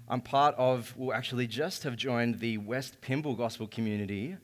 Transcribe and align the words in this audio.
I'm 0.09 0.19
part 0.19 0.53
of, 0.57 0.93
well, 0.97 1.15
actually, 1.15 1.47
just 1.47 1.83
have 1.83 1.95
joined 1.95 2.39
the 2.39 2.57
West 2.57 2.99
Pymble 2.99 3.37
Gospel 3.37 3.67
Community 3.67 4.35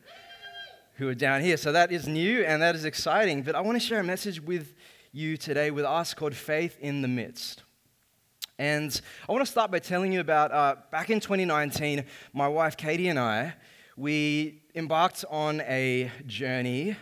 who 0.96 1.08
are 1.10 1.16
down 1.16 1.42
here. 1.42 1.58
So 1.58 1.72
that 1.72 1.92
is 1.92 2.08
new 2.08 2.44
and 2.44 2.62
that 2.62 2.76
is 2.76 2.86
exciting. 2.86 3.44
But 3.44 3.56
I 3.56 3.62
want 3.62 3.76
to 3.76 3.86
share 3.86 4.00
a 4.00 4.04
message 4.04 4.42
with 4.42 4.74
you 5.12 5.38
today 5.38 5.72
with 5.72 5.86
us 5.86 6.14
called 6.14 6.36
Faith 6.36 6.78
in 6.80 7.02
the 7.02 7.08
Midst. 7.08 7.64
And 8.58 9.00
I 9.28 9.32
want 9.32 9.46
to 9.46 9.52
start 9.52 9.72
by 9.72 9.80
telling 9.80 10.14
you 10.14 10.22
about 10.22 10.52
uh, 10.52 10.76
back 10.92 11.10
in 11.10 11.20
2019, 11.20 12.06
my 12.34 12.48
wife 12.48 12.78
Katie 12.78 13.10
and 13.10 13.20
I, 13.20 13.54
we 13.98 14.62
embarked 14.74 15.26
on 15.30 15.62
a 15.62 16.12
journey 16.26 16.96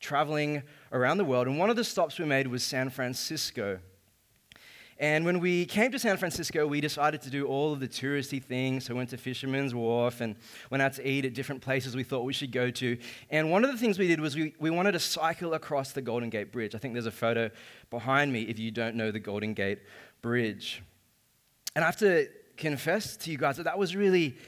traveling 0.00 0.62
around 0.92 1.18
the 1.18 1.24
world. 1.24 1.46
And 1.46 1.58
one 1.58 1.70
of 1.70 1.76
the 1.76 1.84
stops 1.84 2.18
we 2.18 2.24
made 2.24 2.48
was 2.48 2.62
San 2.64 2.90
Francisco. 2.90 3.78
And 4.98 5.26
when 5.26 5.40
we 5.40 5.66
came 5.66 5.92
to 5.92 5.98
San 5.98 6.16
Francisco, 6.16 6.66
we 6.66 6.80
decided 6.80 7.20
to 7.22 7.30
do 7.30 7.46
all 7.46 7.72
of 7.72 7.80
the 7.80 7.88
touristy 7.88 8.42
things. 8.42 8.86
So 8.86 8.94
we 8.94 8.98
went 8.98 9.10
to 9.10 9.18
Fisherman's 9.18 9.74
Wharf 9.74 10.22
and 10.22 10.36
went 10.70 10.80
out 10.80 10.94
to 10.94 11.06
eat 11.06 11.26
at 11.26 11.34
different 11.34 11.60
places 11.60 11.94
we 11.94 12.02
thought 12.02 12.24
we 12.24 12.32
should 12.32 12.50
go 12.50 12.70
to. 12.70 12.96
And 13.28 13.50
one 13.50 13.62
of 13.62 13.70
the 13.70 13.76
things 13.76 13.98
we 13.98 14.08
did 14.08 14.20
was 14.20 14.34
we, 14.36 14.54
we 14.58 14.70
wanted 14.70 14.92
to 14.92 14.98
cycle 14.98 15.52
across 15.52 15.92
the 15.92 16.00
Golden 16.00 16.30
Gate 16.30 16.50
Bridge. 16.50 16.74
I 16.74 16.78
think 16.78 16.94
there's 16.94 17.06
a 17.06 17.10
photo 17.10 17.50
behind 17.90 18.32
me 18.32 18.42
if 18.42 18.58
you 18.58 18.70
don't 18.70 18.94
know 18.96 19.10
the 19.10 19.20
Golden 19.20 19.52
Gate 19.52 19.80
Bridge. 20.22 20.82
And 21.74 21.84
I 21.84 21.88
have 21.88 21.98
to 21.98 22.28
confess 22.56 23.18
to 23.18 23.30
you 23.30 23.36
guys 23.36 23.58
that 23.58 23.64
that 23.64 23.78
was 23.78 23.94
really, 23.94 24.38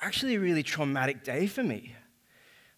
actually 0.00 0.34
a 0.34 0.40
really 0.40 0.62
traumatic 0.62 1.24
day 1.24 1.46
for 1.46 1.62
me. 1.62 1.94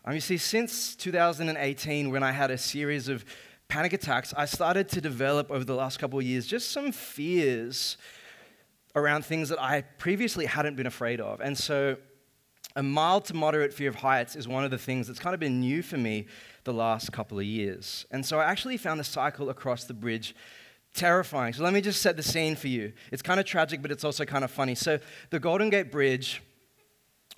Um, 0.05 0.15
you 0.15 0.21
see, 0.21 0.37
since 0.37 0.95
2018, 0.95 2.13
when 2.13 2.23
I 2.23 2.31
had 2.31 2.53
a 2.53 2.59
series 2.59 3.09
of 3.09 3.25
panic 3.69 3.93
attacks, 3.93 4.33
I 4.37 4.45
started 4.45 4.89
to 4.91 5.01
develop 5.01 5.51
over 5.51 5.65
the 5.65 5.75
last 5.75 5.99
couple 5.99 6.19
of 6.19 6.25
years 6.25 6.47
just 6.47 6.71
some 6.71 6.93
fears 6.93 7.97
around 8.95 9.25
things 9.25 9.49
that 9.51 9.61
I 9.61 9.83
previously 9.83 10.47
hadn't 10.47 10.77
been 10.77 10.87
afraid 10.87 11.21
of. 11.21 11.41
And 11.41 11.57
so, 11.57 11.97
a 12.75 12.83
mild 12.83 13.25
to 13.27 13.35
moderate 13.35 13.73
fear 13.73 13.89
of 13.89 13.97
heights 13.97 14.37
is 14.37 14.47
one 14.47 14.65
of 14.65 14.71
the 14.71 14.79
things 14.79 15.07
that's 15.07 15.19
kind 15.19 15.33
of 15.33 15.41
been 15.41 15.61
new 15.61 15.83
for 15.83 15.97
me 15.97 16.27
the 16.65 16.75
last 16.75 17.11
couple 17.11 17.39
of 17.39 17.45
years. 17.45 18.07
And 18.11 18.25
so, 18.25 18.39
I 18.39 18.45
actually 18.45 18.77
found 18.77 18.99
the 19.01 19.05
cycle 19.05 19.51
across 19.51 19.85
the 19.85 19.95
bridge 19.95 20.35
terrifying. 20.95 21.53
So, 21.53 21.63
let 21.63 21.73
me 21.73 21.81
just 21.81 22.01
set 22.01 22.17
the 22.17 22.23
scene 22.23 22.57
for 22.57 22.69
you. 22.69 22.93
It's 23.13 23.23
kind 23.23 23.39
of 23.39 23.47
tragic, 23.47 23.83
but 23.83 23.91
it's 23.91 24.05
also 24.05 24.25
kind 24.25 24.45
of 24.45 24.51
funny. 24.51 24.75
So, 24.75 24.99
the 25.31 25.41
Golden 25.41 25.69
Gate 25.69 25.93
Bridge, 25.93 26.43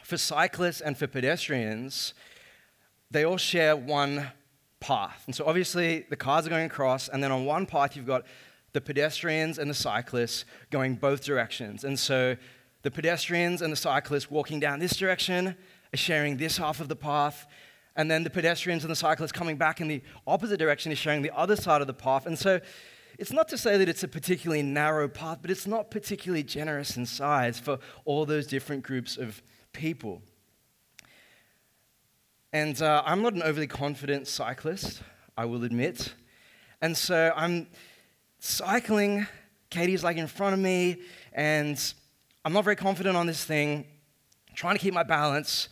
for 0.02 0.16
cyclists 0.16 0.80
and 0.80 0.96
for 0.96 1.06
pedestrians, 1.06 2.14
they 3.10 3.24
all 3.24 3.36
share 3.36 3.74
one 3.76 4.30
path. 4.80 5.22
And 5.26 5.34
so 5.34 5.44
obviously 5.46 6.06
the 6.10 6.16
cars 6.16 6.46
are 6.46 6.50
going 6.50 6.66
across, 6.66 7.08
and 7.08 7.22
then 7.22 7.32
on 7.32 7.44
one 7.44 7.66
path 7.66 7.96
you've 7.96 8.06
got 8.06 8.24
the 8.72 8.80
pedestrians 8.80 9.58
and 9.58 9.70
the 9.70 9.74
cyclists 9.74 10.44
going 10.70 10.94
both 10.94 11.24
directions. 11.24 11.84
And 11.84 11.98
so 11.98 12.36
the 12.82 12.90
pedestrians 12.90 13.62
and 13.62 13.72
the 13.72 13.76
cyclists 13.76 14.30
walking 14.30 14.60
down 14.60 14.78
this 14.78 14.96
direction 14.96 15.56
are 15.92 15.96
sharing 15.96 16.36
this 16.36 16.58
half 16.58 16.80
of 16.80 16.88
the 16.88 16.96
path. 16.96 17.46
And 17.96 18.10
then 18.10 18.22
the 18.22 18.30
pedestrians 18.30 18.84
and 18.84 18.90
the 18.90 18.96
cyclists 18.96 19.32
coming 19.32 19.56
back 19.56 19.80
in 19.80 19.88
the 19.88 20.02
opposite 20.26 20.58
direction 20.58 20.92
is 20.92 20.98
sharing 20.98 21.22
the 21.22 21.36
other 21.36 21.56
side 21.56 21.80
of 21.80 21.86
the 21.86 21.94
path. 21.94 22.26
And 22.26 22.38
so 22.38 22.60
it's 23.18 23.32
not 23.32 23.48
to 23.48 23.58
say 23.58 23.76
that 23.78 23.88
it's 23.88 24.04
a 24.04 24.08
particularly 24.08 24.62
narrow 24.62 25.08
path, 25.08 25.38
but 25.42 25.50
it's 25.50 25.66
not 25.66 25.90
particularly 25.90 26.44
generous 26.44 26.96
in 26.96 27.04
size 27.06 27.58
for 27.58 27.80
all 28.04 28.24
those 28.24 28.46
different 28.46 28.84
groups 28.84 29.16
of 29.16 29.42
people. 29.72 30.22
And 32.52 32.80
uh, 32.80 33.02
I'm 33.04 33.20
not 33.20 33.34
an 33.34 33.42
overly 33.42 33.66
confident 33.66 34.26
cyclist, 34.26 35.02
I 35.36 35.44
will 35.44 35.64
admit. 35.64 36.14
And 36.80 36.96
so 36.96 37.30
I'm 37.36 37.66
cycling. 38.38 39.26
Katie's 39.68 40.02
like 40.02 40.16
in 40.16 40.26
front 40.26 40.54
of 40.54 40.60
me, 40.60 41.02
and 41.34 41.78
I'm 42.46 42.54
not 42.54 42.64
very 42.64 42.76
confident 42.76 43.18
on 43.18 43.26
this 43.26 43.44
thing, 43.44 43.86
trying 44.54 44.76
to 44.76 44.80
keep 44.80 44.94
my 44.94 45.02
balance 45.02 45.68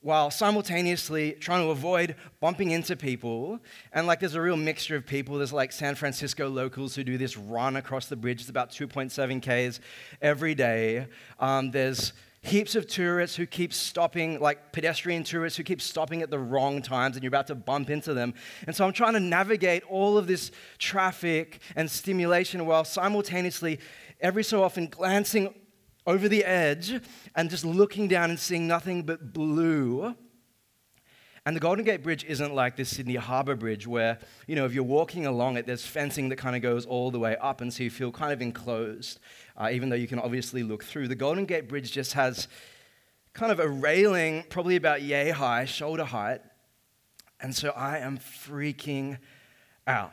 while 0.00 0.30
simultaneously 0.30 1.32
trying 1.32 1.64
to 1.64 1.70
avoid 1.70 2.14
bumping 2.38 2.70
into 2.70 2.94
people. 2.94 3.58
And 3.92 4.06
like 4.06 4.20
there's 4.20 4.36
a 4.36 4.40
real 4.40 4.56
mixture 4.56 4.94
of 4.94 5.04
people. 5.04 5.38
There's 5.38 5.52
like 5.52 5.72
San 5.72 5.96
Francisco 5.96 6.48
locals 6.48 6.94
who 6.94 7.02
do 7.02 7.18
this 7.18 7.36
run 7.36 7.74
across 7.74 8.06
the 8.06 8.14
bridge. 8.14 8.40
It's 8.40 8.50
about 8.50 8.70
2.7 8.70 9.42
Ks 9.42 9.80
every 10.22 10.54
day. 10.54 11.08
Um, 11.40 11.72
there's 11.72 12.12
heaps 12.42 12.74
of 12.74 12.86
tourists 12.86 13.36
who 13.36 13.46
keep 13.46 13.72
stopping, 13.72 14.40
like 14.40 14.72
pedestrian 14.72 15.24
tourists 15.24 15.56
who 15.56 15.64
keep 15.64 15.82
stopping 15.82 16.22
at 16.22 16.30
the 16.30 16.38
wrong 16.38 16.82
times 16.82 17.16
and 17.16 17.22
you're 17.22 17.28
about 17.28 17.48
to 17.48 17.54
bump 17.54 17.90
into 17.90 18.14
them. 18.14 18.34
And 18.66 18.74
so 18.74 18.86
I'm 18.86 18.92
trying 18.92 19.14
to 19.14 19.20
navigate 19.20 19.82
all 19.88 20.16
of 20.16 20.26
this 20.26 20.50
traffic 20.78 21.60
and 21.74 21.90
stimulation 21.90 22.64
while 22.66 22.84
simultaneously, 22.84 23.80
every 24.20 24.44
so 24.44 24.62
often, 24.62 24.86
glancing 24.86 25.54
over 26.06 26.28
the 26.28 26.44
edge 26.44 27.00
and 27.34 27.50
just 27.50 27.64
looking 27.64 28.08
down 28.08 28.30
and 28.30 28.38
seeing 28.38 28.66
nothing 28.66 29.02
but 29.02 29.32
blue. 29.32 30.14
And 31.48 31.56
the 31.56 31.60
Golden 31.60 31.82
Gate 31.82 32.02
Bridge 32.02 32.26
isn't 32.28 32.54
like 32.54 32.76
this 32.76 32.94
Sydney 32.94 33.14
Harbour 33.14 33.54
Bridge 33.54 33.86
where, 33.86 34.18
you 34.46 34.54
know, 34.54 34.66
if 34.66 34.74
you're 34.74 34.84
walking 34.84 35.24
along 35.24 35.56
it, 35.56 35.64
there's 35.64 35.82
fencing 35.82 36.28
that 36.28 36.36
kind 36.36 36.54
of 36.54 36.60
goes 36.60 36.84
all 36.84 37.10
the 37.10 37.18
way 37.18 37.38
up, 37.38 37.62
and 37.62 37.72
so 37.72 37.84
you 37.84 37.88
feel 37.88 38.12
kind 38.12 38.34
of 38.34 38.42
enclosed 38.42 39.18
uh, 39.56 39.70
even 39.72 39.88
though 39.88 39.96
you 39.96 40.06
can 40.06 40.18
obviously 40.18 40.62
look 40.62 40.84
through. 40.84 41.08
The 41.08 41.14
Golden 41.14 41.46
Gate 41.46 41.66
Bridge 41.66 41.90
just 41.90 42.12
has 42.12 42.48
kind 43.32 43.50
of 43.50 43.60
a 43.60 43.66
railing, 43.66 44.44
probably 44.50 44.76
about 44.76 45.00
yay 45.00 45.30
high, 45.30 45.64
shoulder 45.64 46.04
height. 46.04 46.42
And 47.40 47.56
so 47.56 47.70
I 47.70 47.96
am 47.96 48.18
freaking 48.18 49.16
out. 49.86 50.12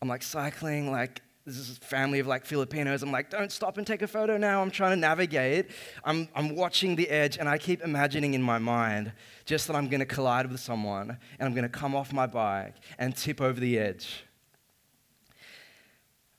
I'm 0.00 0.08
like 0.08 0.24
cycling, 0.24 0.90
like 0.90 1.22
this 1.44 1.56
is 1.56 1.76
a 1.76 1.80
family 1.80 2.20
of 2.20 2.26
like 2.26 2.44
Filipinos. 2.44 3.02
I'm 3.02 3.10
like, 3.10 3.30
don't 3.30 3.50
stop 3.50 3.76
and 3.76 3.86
take 3.86 4.02
a 4.02 4.06
photo 4.06 4.36
now. 4.36 4.62
I'm 4.62 4.70
trying 4.70 4.92
to 4.92 5.00
navigate. 5.00 5.70
I'm, 6.04 6.28
I'm 6.34 6.54
watching 6.54 6.94
the 6.94 7.08
edge 7.08 7.36
and 7.36 7.48
I 7.48 7.58
keep 7.58 7.82
imagining 7.82 8.34
in 8.34 8.42
my 8.42 8.58
mind 8.58 9.12
just 9.44 9.66
that 9.66 9.74
I'm 9.74 9.88
going 9.88 10.00
to 10.00 10.06
collide 10.06 10.50
with 10.50 10.60
someone 10.60 11.10
and 11.10 11.46
I'm 11.46 11.52
going 11.52 11.64
to 11.64 11.68
come 11.68 11.96
off 11.96 12.12
my 12.12 12.26
bike 12.26 12.76
and 12.98 13.16
tip 13.16 13.40
over 13.40 13.58
the 13.58 13.78
edge. 13.78 14.24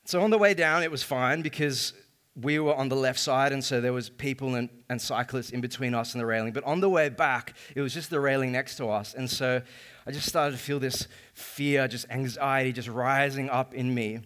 So 0.06 0.22
on 0.22 0.30
the 0.30 0.38
way 0.38 0.54
down, 0.54 0.82
it 0.82 0.90
was 0.90 1.02
fine 1.02 1.42
because 1.42 1.92
we 2.40 2.58
were 2.58 2.74
on 2.74 2.88
the 2.88 2.96
left 2.96 3.20
side, 3.20 3.52
and 3.52 3.62
so 3.62 3.80
there 3.80 3.92
was 3.92 4.10
people 4.10 4.56
and, 4.56 4.68
and 4.90 5.00
cyclists 5.00 5.50
in 5.50 5.60
between 5.60 5.94
us 5.94 6.14
and 6.14 6.20
the 6.20 6.26
railing. 6.26 6.52
But 6.52 6.64
on 6.64 6.80
the 6.80 6.88
way 6.88 7.08
back, 7.08 7.54
it 7.76 7.80
was 7.80 7.94
just 7.94 8.10
the 8.10 8.18
railing 8.18 8.50
next 8.50 8.76
to 8.78 8.88
us. 8.88 9.14
And 9.14 9.30
so 9.30 9.62
I 10.06 10.10
just 10.10 10.28
started 10.28 10.56
to 10.56 10.62
feel 10.62 10.80
this 10.80 11.06
fear, 11.32 11.86
just 11.86 12.06
anxiety, 12.10 12.72
just 12.72 12.88
rising 12.88 13.48
up 13.48 13.72
in 13.72 13.94
me. 13.94 14.20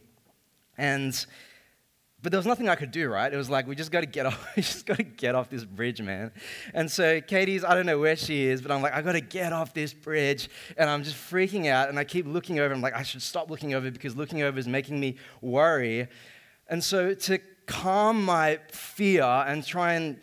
And 0.79 1.27
but 2.21 2.33
there 2.33 2.39
was 2.39 2.47
nothing 2.47 2.69
I 2.69 2.75
could 2.75 2.91
do, 2.91 3.09
right? 3.09 3.33
It 3.33 3.37
was 3.37 3.49
like 3.49 3.67
we 3.69 3.77
just 3.77 3.93
got 3.93 4.01
to 4.01 4.07
get 4.07 4.27
off. 4.27 4.57
we 4.57 4.63
just 4.63 4.87
got 4.87 4.97
to 4.97 5.05
get 5.05 5.35
off 5.35 5.49
this 5.49 5.65
bridge, 5.65 6.01
man. 6.03 6.33
And 6.75 6.91
so 6.91 7.21
Katie's, 7.21 7.65
I 7.65 7.75
don't 7.75 7.87
know 7.87 7.99
where 7.99 8.17
she 8.17 8.47
is, 8.47 8.61
but 8.61 8.71
I'm 8.71 8.83
like, 8.83 8.93
I 8.95 9.03
got 9.03 9.13
to 9.13 9.21
get 9.21 9.53
off 9.53 9.73
this 9.73 9.93
bridge, 9.93 10.49
and 10.77 10.91
I'm 10.91 11.05
just 11.05 11.17
freaking 11.17 11.67
out. 11.67 11.89
And 11.89 11.99
I 11.99 12.05
keep 12.05 12.27
looking 12.27 12.59
over. 12.59 12.73
I'm 12.75 12.81
like, 12.81 12.95
I 12.95 13.03
should 13.03 13.23
stop 13.23 13.51
looking 13.51 13.75
over 13.75 13.91
because 13.91 14.17
looking 14.17 14.43
over 14.43 14.59
is 14.59 14.67
making 14.67 14.99
me 14.99 15.17
worry. 15.41 16.09
And 16.69 16.83
so 16.83 17.15
to 17.15 17.39
calm 17.67 18.25
my 18.25 18.59
fear 18.73 19.23
and 19.23 19.65
try 19.65 19.95
and, 19.95 20.19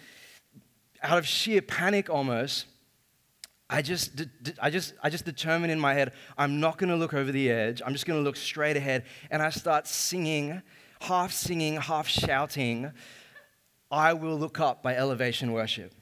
out 1.01 1.17
of 1.17 1.27
sheer 1.27 1.61
panic 1.61 2.09
almost, 2.09 2.65
I 3.69 3.81
just, 3.81 4.21
I 4.61 4.69
just, 4.69 4.93
I 5.01 5.09
just 5.09 5.25
determine 5.25 5.69
in 5.69 5.79
my 5.79 5.93
head, 5.93 6.13
I'm 6.37 6.59
not 6.59 6.77
going 6.77 6.89
to 6.89 6.95
look 6.95 7.13
over 7.13 7.31
the 7.31 7.49
edge. 7.49 7.81
I'm 7.83 7.93
just 7.93 8.05
going 8.05 8.19
to 8.19 8.23
look 8.23 8.35
straight 8.35 8.77
ahead. 8.77 9.05
And 9.31 9.41
I 9.41 9.49
start 9.49 9.87
singing, 9.87 10.61
half 11.01 11.31
singing, 11.31 11.77
half 11.77 12.07
shouting, 12.07 12.91
I 13.89 14.13
Will 14.13 14.37
Look 14.37 14.59
Up 14.59 14.83
by 14.83 14.95
Elevation 14.95 15.51
Worship. 15.51 15.93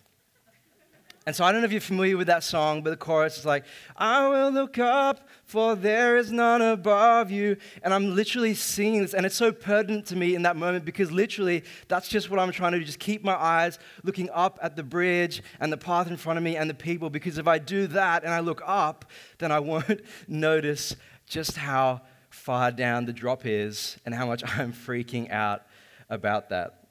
And 1.26 1.34
so 1.34 1.46
I 1.46 1.52
don't 1.52 1.62
know 1.62 1.66
if 1.66 1.72
you're 1.72 1.80
familiar 1.80 2.18
with 2.18 2.28
that 2.28 2.44
song, 2.44 2.82
but 2.82 2.90
the 2.90 2.98
chorus 2.98 3.38
is 3.38 3.46
like, 3.46 3.64
I 3.96 4.28
will 4.28 4.52
look 4.52 4.78
up, 4.78 5.30
for 5.46 5.76
there 5.76 6.18
is 6.18 6.32
none 6.32 6.62
above 6.62 7.32
you. 7.32 7.56
And 7.82 7.94
I'm 7.94 8.14
literally 8.14 8.54
singing 8.54 9.02
this, 9.02 9.14
and 9.14 9.26
it's 9.26 9.36
so 9.36 9.52
pertinent 9.52 10.06
to 10.08 10.18
me 10.18 10.36
in 10.36 10.42
that 10.42 10.58
moment 10.58 10.84
because 10.84 11.12
literally 11.12 11.64
that's 11.88 12.10
just 12.10 12.30
what 12.30 12.40
I'm 12.40 12.52
trying 12.52 12.74
to 12.74 12.80
do. 12.80 12.84
Just 12.84 13.00
keep 13.00 13.24
my 13.24 13.36
eyes 13.36 13.80
looking 14.04 14.30
up 14.32 14.60
at 14.62 14.76
the 14.76 14.84
bridge 14.84 15.42
and 15.62 15.72
the 15.72 15.78
path 15.78 16.08
in 16.10 16.18
front 16.18 16.38
of 16.38 16.44
me 16.44 16.58
and 16.58 16.70
the 16.70 16.74
people. 16.74 17.10
Because 17.10 17.38
if 17.38 17.48
I 17.48 17.58
do 17.58 17.88
that 17.88 18.24
and 18.24 18.34
I 18.34 18.42
look 18.42 18.62
up, 18.66 19.06
then 19.38 19.52
I 19.52 19.60
won't 19.60 20.02
notice 20.28 20.96
just 21.26 21.56
how 21.56 22.02
far 22.30 22.72
down 22.72 23.06
the 23.06 23.14
drop 23.14 23.46
is 23.46 23.98
and 24.06 24.14
how 24.14 24.26
much 24.26 24.44
I'm 24.58 24.74
freaking 24.74 25.32
out 25.32 25.62
about 26.10 26.50
that. 26.50 26.90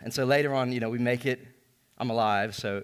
And 0.00 0.12
so 0.12 0.24
later 0.24 0.54
on, 0.54 0.72
you 0.72 0.80
know, 0.80 0.90
we 0.90 0.98
make 0.98 1.26
it, 1.26 1.46
I'm 1.98 2.10
alive, 2.10 2.54
so 2.54 2.82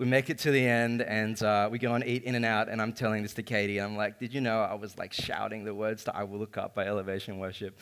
we 0.00 0.06
make 0.06 0.30
it 0.30 0.38
to 0.38 0.50
the 0.50 0.66
end, 0.66 1.02
and 1.02 1.42
uh, 1.42 1.68
we 1.70 1.78
go 1.78 1.92
and 1.92 2.02
eat 2.06 2.22
In-N-Out 2.24 2.70
and 2.70 2.80
I'm 2.80 2.94
telling 2.94 3.22
this 3.22 3.34
to 3.34 3.42
Katie. 3.42 3.78
I'm 3.78 3.98
like, 3.98 4.18
did 4.18 4.32
you 4.32 4.40
know 4.40 4.62
I 4.62 4.72
was 4.72 4.96
like 4.96 5.12
shouting 5.12 5.62
the 5.62 5.74
words 5.74 6.04
to 6.04 6.16
I 6.16 6.22
Will 6.22 6.38
Look 6.38 6.56
Up 6.56 6.74
by 6.74 6.86
Elevation 6.86 7.38
Worship? 7.38 7.78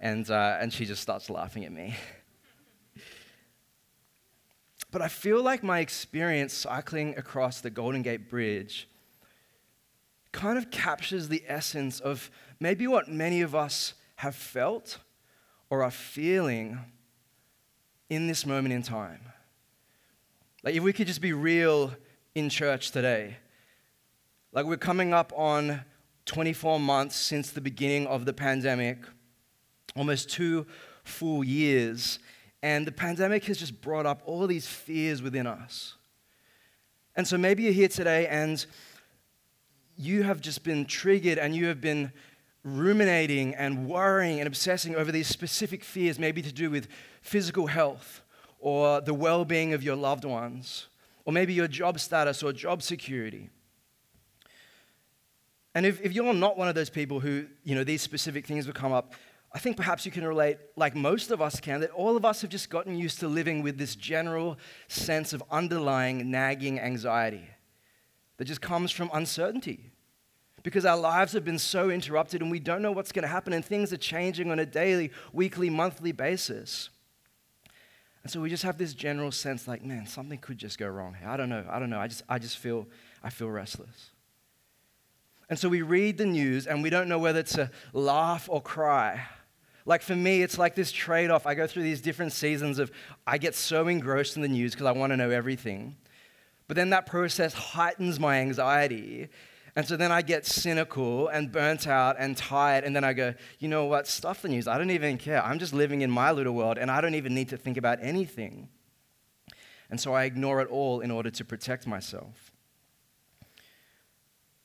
And, 0.00 0.28
uh, 0.28 0.58
and 0.60 0.72
she 0.72 0.84
just 0.84 1.00
starts 1.00 1.30
laughing 1.30 1.64
at 1.64 1.70
me. 1.70 1.94
but 4.90 5.00
I 5.00 5.06
feel 5.06 5.44
like 5.44 5.62
my 5.62 5.78
experience 5.78 6.54
cycling 6.54 7.16
across 7.16 7.60
the 7.60 7.70
Golden 7.70 8.02
Gate 8.02 8.28
Bridge 8.28 8.88
kind 10.32 10.58
of 10.58 10.72
captures 10.72 11.28
the 11.28 11.44
essence 11.46 12.00
of 12.00 12.32
maybe 12.58 12.88
what 12.88 13.06
many 13.06 13.42
of 13.42 13.54
us 13.54 13.94
have 14.16 14.34
felt 14.34 14.98
or 15.70 15.84
are 15.84 15.92
feeling 15.92 16.80
in 18.08 18.26
this 18.26 18.44
moment 18.44 18.74
in 18.74 18.82
time. 18.82 19.20
Like, 20.62 20.74
if 20.74 20.82
we 20.82 20.92
could 20.92 21.06
just 21.06 21.22
be 21.22 21.32
real 21.32 21.92
in 22.34 22.50
church 22.50 22.90
today, 22.90 23.38
like, 24.52 24.66
we're 24.66 24.76
coming 24.76 25.14
up 25.14 25.32
on 25.34 25.82
24 26.26 26.78
months 26.78 27.16
since 27.16 27.50
the 27.50 27.62
beginning 27.62 28.06
of 28.06 28.26
the 28.26 28.34
pandemic, 28.34 28.98
almost 29.96 30.28
two 30.28 30.66
full 31.02 31.42
years, 31.42 32.18
and 32.62 32.86
the 32.86 32.92
pandemic 32.92 33.44
has 33.44 33.56
just 33.58 33.80
brought 33.80 34.04
up 34.04 34.20
all 34.26 34.46
these 34.46 34.66
fears 34.66 35.22
within 35.22 35.46
us. 35.46 35.96
And 37.16 37.26
so 37.26 37.38
maybe 37.38 37.62
you're 37.62 37.72
here 37.72 37.88
today 37.88 38.26
and 38.26 38.64
you 39.96 40.24
have 40.24 40.40
just 40.42 40.62
been 40.62 40.84
triggered 40.84 41.38
and 41.38 41.56
you 41.56 41.66
have 41.66 41.80
been 41.80 42.12
ruminating 42.64 43.54
and 43.54 43.88
worrying 43.88 44.40
and 44.40 44.46
obsessing 44.46 44.94
over 44.94 45.10
these 45.10 45.26
specific 45.26 45.82
fears, 45.82 46.18
maybe 46.18 46.42
to 46.42 46.52
do 46.52 46.70
with 46.70 46.88
physical 47.22 47.66
health 47.66 48.20
or 48.60 49.00
the 49.00 49.14
well 49.14 49.44
being 49.44 49.72
of 49.72 49.82
your 49.82 49.96
loved 49.96 50.24
ones, 50.24 50.86
or 51.24 51.32
maybe 51.32 51.52
your 51.52 51.68
job 51.68 51.98
status 51.98 52.42
or 52.42 52.52
job 52.52 52.82
security. 52.82 53.50
And 55.74 55.86
if, 55.86 56.00
if 56.00 56.12
you're 56.12 56.32
not 56.34 56.58
one 56.58 56.68
of 56.68 56.74
those 56.74 56.90
people 56.90 57.20
who, 57.20 57.46
you 57.64 57.74
know, 57.74 57.84
these 57.84 58.02
specific 58.02 58.46
things 58.46 58.66
will 58.66 58.74
come 58.74 58.92
up, 58.92 59.14
I 59.52 59.58
think 59.58 59.76
perhaps 59.76 60.06
you 60.06 60.12
can 60.12 60.24
relate, 60.24 60.58
like 60.76 60.94
most 60.94 61.30
of 61.30 61.40
us 61.40 61.58
can, 61.58 61.80
that 61.80 61.90
all 61.90 62.16
of 62.16 62.24
us 62.24 62.40
have 62.42 62.50
just 62.50 62.70
gotten 62.70 62.96
used 62.96 63.18
to 63.20 63.28
living 63.28 63.62
with 63.62 63.78
this 63.78 63.96
general 63.96 64.58
sense 64.88 65.32
of 65.32 65.42
underlying 65.50 66.30
nagging 66.30 66.78
anxiety 66.78 67.48
that 68.36 68.44
just 68.44 68.60
comes 68.60 68.90
from 68.90 69.10
uncertainty. 69.12 69.90
Because 70.62 70.84
our 70.84 70.96
lives 70.96 71.32
have 71.32 71.44
been 71.44 71.58
so 71.58 71.90
interrupted 71.90 72.42
and 72.42 72.50
we 72.50 72.60
don't 72.60 72.82
know 72.82 72.92
what's 72.92 73.12
going 73.12 73.22
to 73.22 73.28
happen, 73.28 73.52
and 73.52 73.64
things 73.64 73.92
are 73.92 73.96
changing 73.96 74.50
on 74.50 74.58
a 74.58 74.66
daily, 74.66 75.10
weekly, 75.32 75.70
monthly 75.70 76.12
basis. 76.12 76.90
So 78.30 78.40
we 78.40 78.48
just 78.48 78.62
have 78.62 78.78
this 78.78 78.94
general 78.94 79.32
sense 79.32 79.66
like, 79.66 79.84
man, 79.84 80.06
something 80.06 80.38
could 80.38 80.56
just 80.56 80.78
go 80.78 80.86
wrong. 80.86 81.16
I 81.26 81.36
don't 81.36 81.48
know. 81.48 81.64
I 81.68 81.80
don't 81.80 81.90
know. 81.90 81.98
I 81.98 82.06
just, 82.06 82.22
I 82.28 82.38
just 82.38 82.58
feel, 82.58 82.86
I 83.24 83.30
feel 83.30 83.48
restless. 83.48 84.10
And 85.48 85.58
so 85.58 85.68
we 85.68 85.82
read 85.82 86.16
the 86.16 86.26
news 86.26 86.68
and 86.68 86.80
we 86.80 86.90
don't 86.90 87.08
know 87.08 87.18
whether 87.18 87.42
to 87.42 87.72
laugh 87.92 88.48
or 88.48 88.62
cry. 88.62 89.26
Like 89.84 90.00
for 90.00 90.14
me, 90.14 90.42
it's 90.42 90.58
like 90.58 90.76
this 90.76 90.92
trade 90.92 91.28
off. 91.32 91.44
I 91.44 91.54
go 91.56 91.66
through 91.66 91.82
these 91.82 92.00
different 92.00 92.32
seasons 92.32 92.78
of 92.78 92.92
I 93.26 93.36
get 93.36 93.56
so 93.56 93.88
engrossed 93.88 94.36
in 94.36 94.42
the 94.42 94.48
news 94.48 94.74
because 94.74 94.86
I 94.86 94.92
want 94.92 95.12
to 95.12 95.16
know 95.16 95.30
everything. 95.30 95.96
But 96.68 96.76
then 96.76 96.90
that 96.90 97.06
process 97.06 97.52
heightens 97.52 98.20
my 98.20 98.38
anxiety. 98.38 99.28
And 99.80 99.88
so 99.88 99.96
then 99.96 100.12
I 100.12 100.20
get 100.20 100.44
cynical 100.44 101.28
and 101.28 101.50
burnt 101.50 101.86
out 101.86 102.16
and 102.18 102.36
tired. 102.36 102.84
And 102.84 102.94
then 102.94 103.02
I 103.02 103.14
go, 103.14 103.32
you 103.60 103.66
know 103.66 103.86
what? 103.86 104.06
Stuff 104.06 104.42
the 104.42 104.48
news. 104.50 104.68
I 104.68 104.76
don't 104.76 104.90
even 104.90 105.16
care. 105.16 105.42
I'm 105.42 105.58
just 105.58 105.72
living 105.72 106.02
in 106.02 106.10
my 106.10 106.32
little 106.32 106.52
world 106.52 106.76
and 106.76 106.90
I 106.90 107.00
don't 107.00 107.14
even 107.14 107.34
need 107.34 107.48
to 107.48 107.56
think 107.56 107.78
about 107.78 107.98
anything. 108.02 108.68
And 109.88 109.98
so 109.98 110.12
I 110.12 110.24
ignore 110.24 110.60
it 110.60 110.68
all 110.68 111.00
in 111.00 111.10
order 111.10 111.30
to 111.30 111.44
protect 111.46 111.86
myself. 111.86 112.52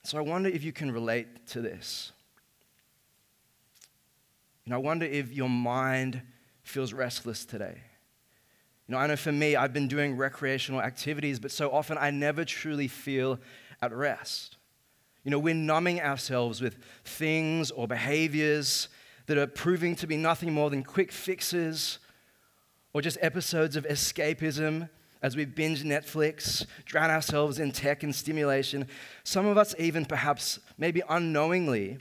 So 0.04 0.18
I 0.18 0.22
wonder 0.22 0.50
if 0.50 0.66
you 0.66 0.74
can 0.74 0.92
relate 0.92 1.48
to 1.52 1.62
this. 1.62 2.12
You 4.66 4.72
know, 4.72 4.76
I 4.76 4.80
wonder 4.80 5.06
if 5.06 5.32
your 5.32 5.48
mind 5.48 6.24
feels 6.62 6.92
restless 6.92 7.46
today. 7.46 7.78
You 8.90 8.96
know, 8.96 8.98
I 8.98 9.08
know 9.08 9.16
for 9.16 9.32
me, 9.32 9.56
I've 9.56 9.72
been 9.72 9.88
doing 9.88 10.18
recreational 10.18 10.82
activities, 10.82 11.40
but 11.40 11.52
so 11.52 11.72
often 11.72 11.98
I 11.98 12.12
never 12.12 12.44
truly 12.44 12.90
feel 12.90 13.40
at 13.82 13.94
rest. 13.94 14.58
You 15.26 15.32
know, 15.32 15.40
we're 15.40 15.56
numbing 15.56 16.00
ourselves 16.00 16.62
with 16.62 16.78
things 17.04 17.72
or 17.72 17.88
behaviors 17.88 18.88
that 19.26 19.40
are 19.40 19.48
proving 19.48 19.96
to 19.98 20.08
be 20.08 20.18
nothing 20.18 20.54
more 20.54 20.70
than 20.70 20.84
quick 20.84 21.12
fixes 21.12 21.98
or 22.94 23.02
just 23.02 23.18
episodes 23.22 23.76
of 23.76 23.86
escapism 23.86 24.88
as 25.24 25.36
we 25.36 25.44
binge 25.44 25.84
Netflix, 25.84 26.68
drown 26.86 27.10
ourselves 27.10 27.58
in 27.58 27.72
tech 27.72 28.04
and 28.04 28.14
stimulation. 28.14 28.88
Some 29.24 29.48
of 29.48 29.58
us, 29.58 29.74
even 29.80 30.06
perhaps, 30.06 30.60
maybe 30.78 31.02
unknowingly, 31.10 31.98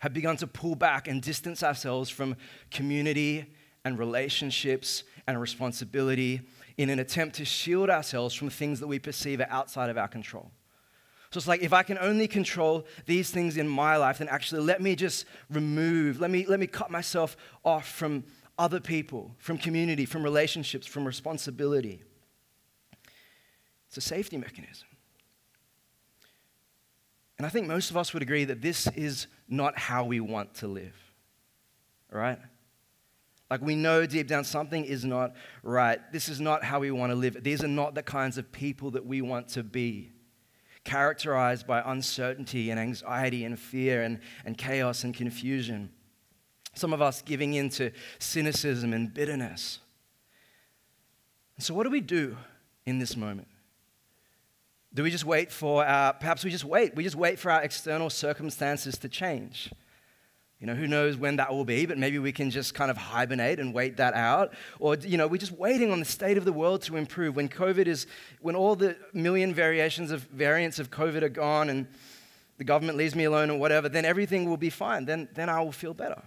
have 0.00 0.12
begun 0.12 0.36
to 0.38 0.48
pull 0.48 0.74
back 0.74 1.06
and 1.06 1.22
distance 1.22 1.62
ourselves 1.62 2.10
from 2.10 2.34
community 2.72 3.54
and 3.84 3.96
relationships 3.96 5.04
and 5.28 5.40
responsibility 5.40 6.40
in 6.76 6.90
an 6.90 6.98
attempt 6.98 7.36
to 7.36 7.44
shield 7.44 7.88
ourselves 7.88 8.34
from 8.34 8.50
things 8.50 8.80
that 8.80 8.88
we 8.88 8.98
perceive 8.98 9.38
are 9.38 9.46
outside 9.48 9.88
of 9.88 9.96
our 9.96 10.08
control. 10.08 10.50
So 11.32 11.38
it's 11.38 11.48
like 11.48 11.62
if 11.62 11.72
I 11.72 11.82
can 11.82 11.96
only 11.96 12.28
control 12.28 12.86
these 13.06 13.30
things 13.30 13.56
in 13.56 13.66
my 13.66 13.96
life, 13.96 14.18
then 14.18 14.28
actually 14.28 14.60
let 14.60 14.82
me 14.82 14.94
just 14.94 15.24
remove, 15.48 16.20
let 16.20 16.30
me, 16.30 16.44
let 16.44 16.60
me 16.60 16.66
cut 16.66 16.90
myself 16.90 17.38
off 17.64 17.88
from 17.88 18.24
other 18.58 18.80
people, 18.80 19.34
from 19.38 19.56
community, 19.56 20.04
from 20.04 20.22
relationships, 20.22 20.86
from 20.86 21.06
responsibility. 21.06 22.02
It's 23.88 23.96
a 23.96 24.02
safety 24.02 24.36
mechanism. 24.36 24.88
And 27.38 27.46
I 27.46 27.48
think 27.48 27.66
most 27.66 27.90
of 27.90 27.96
us 27.96 28.12
would 28.12 28.22
agree 28.22 28.44
that 28.44 28.60
this 28.60 28.86
is 28.88 29.26
not 29.48 29.78
how 29.78 30.04
we 30.04 30.20
want 30.20 30.52
to 30.56 30.66
live. 30.66 30.94
Right? 32.10 32.38
Like 33.50 33.62
we 33.62 33.74
know 33.74 34.04
deep 34.04 34.28
down 34.28 34.44
something 34.44 34.84
is 34.84 35.02
not 35.06 35.32
right. 35.62 35.98
This 36.12 36.28
is 36.28 36.42
not 36.42 36.62
how 36.62 36.80
we 36.80 36.90
want 36.90 37.10
to 37.10 37.16
live. 37.16 37.42
These 37.42 37.64
are 37.64 37.68
not 37.68 37.94
the 37.94 38.02
kinds 38.02 38.36
of 38.36 38.52
people 38.52 38.90
that 38.90 39.06
we 39.06 39.22
want 39.22 39.48
to 39.48 39.62
be 39.62 40.11
characterized 40.84 41.66
by 41.66 41.82
uncertainty 41.84 42.70
and 42.70 42.80
anxiety 42.80 43.44
and 43.44 43.58
fear 43.58 44.02
and, 44.02 44.18
and 44.44 44.58
chaos 44.58 45.04
and 45.04 45.14
confusion. 45.14 45.90
Some 46.74 46.92
of 46.92 47.02
us 47.02 47.22
giving 47.22 47.54
in 47.54 47.68
to 47.70 47.90
cynicism 48.18 48.92
and 48.92 49.12
bitterness. 49.12 49.78
so, 51.58 51.74
what 51.74 51.84
do 51.84 51.90
we 51.90 52.00
do 52.00 52.36
in 52.86 52.98
this 52.98 53.16
moment? 53.16 53.48
Do 54.94 55.02
we 55.02 55.10
just 55.10 55.24
wait 55.24 55.50
for 55.50 55.84
our, 55.84 56.12
perhaps 56.12 56.44
we 56.44 56.50
just 56.50 56.64
wait, 56.64 56.94
we 56.94 57.02
just 57.02 57.16
wait 57.16 57.38
for 57.38 57.50
our 57.50 57.62
external 57.62 58.10
circumstances 58.10 58.98
to 58.98 59.08
change? 59.08 59.70
You 60.62 60.68
know, 60.68 60.76
who 60.76 60.86
knows 60.86 61.16
when 61.16 61.36
that 61.36 61.52
will 61.52 61.64
be, 61.64 61.86
but 61.86 61.98
maybe 61.98 62.20
we 62.20 62.30
can 62.30 62.48
just 62.48 62.72
kind 62.72 62.88
of 62.88 62.96
hibernate 62.96 63.58
and 63.58 63.74
wait 63.74 63.96
that 63.96 64.14
out. 64.14 64.54
Or, 64.78 64.94
you 64.94 65.18
know, 65.18 65.26
we're 65.26 65.38
just 65.38 65.50
waiting 65.50 65.90
on 65.90 65.98
the 65.98 66.04
state 66.04 66.38
of 66.38 66.44
the 66.44 66.52
world 66.52 66.82
to 66.82 66.96
improve. 66.96 67.34
When 67.34 67.48
COVID 67.48 67.88
is, 67.88 68.06
when 68.40 68.54
all 68.54 68.76
the 68.76 68.96
million 69.12 69.52
variations 69.52 70.12
of 70.12 70.22
variants 70.26 70.78
of 70.78 70.88
COVID 70.88 71.22
are 71.22 71.28
gone 71.28 71.68
and 71.68 71.88
the 72.58 72.64
government 72.64 72.96
leaves 72.96 73.16
me 73.16 73.24
alone 73.24 73.50
or 73.50 73.58
whatever, 73.58 73.88
then 73.88 74.04
everything 74.04 74.48
will 74.48 74.56
be 74.56 74.70
fine. 74.70 75.04
Then, 75.04 75.28
then 75.34 75.48
I 75.48 75.60
will 75.62 75.72
feel 75.72 75.94
better. 75.94 76.22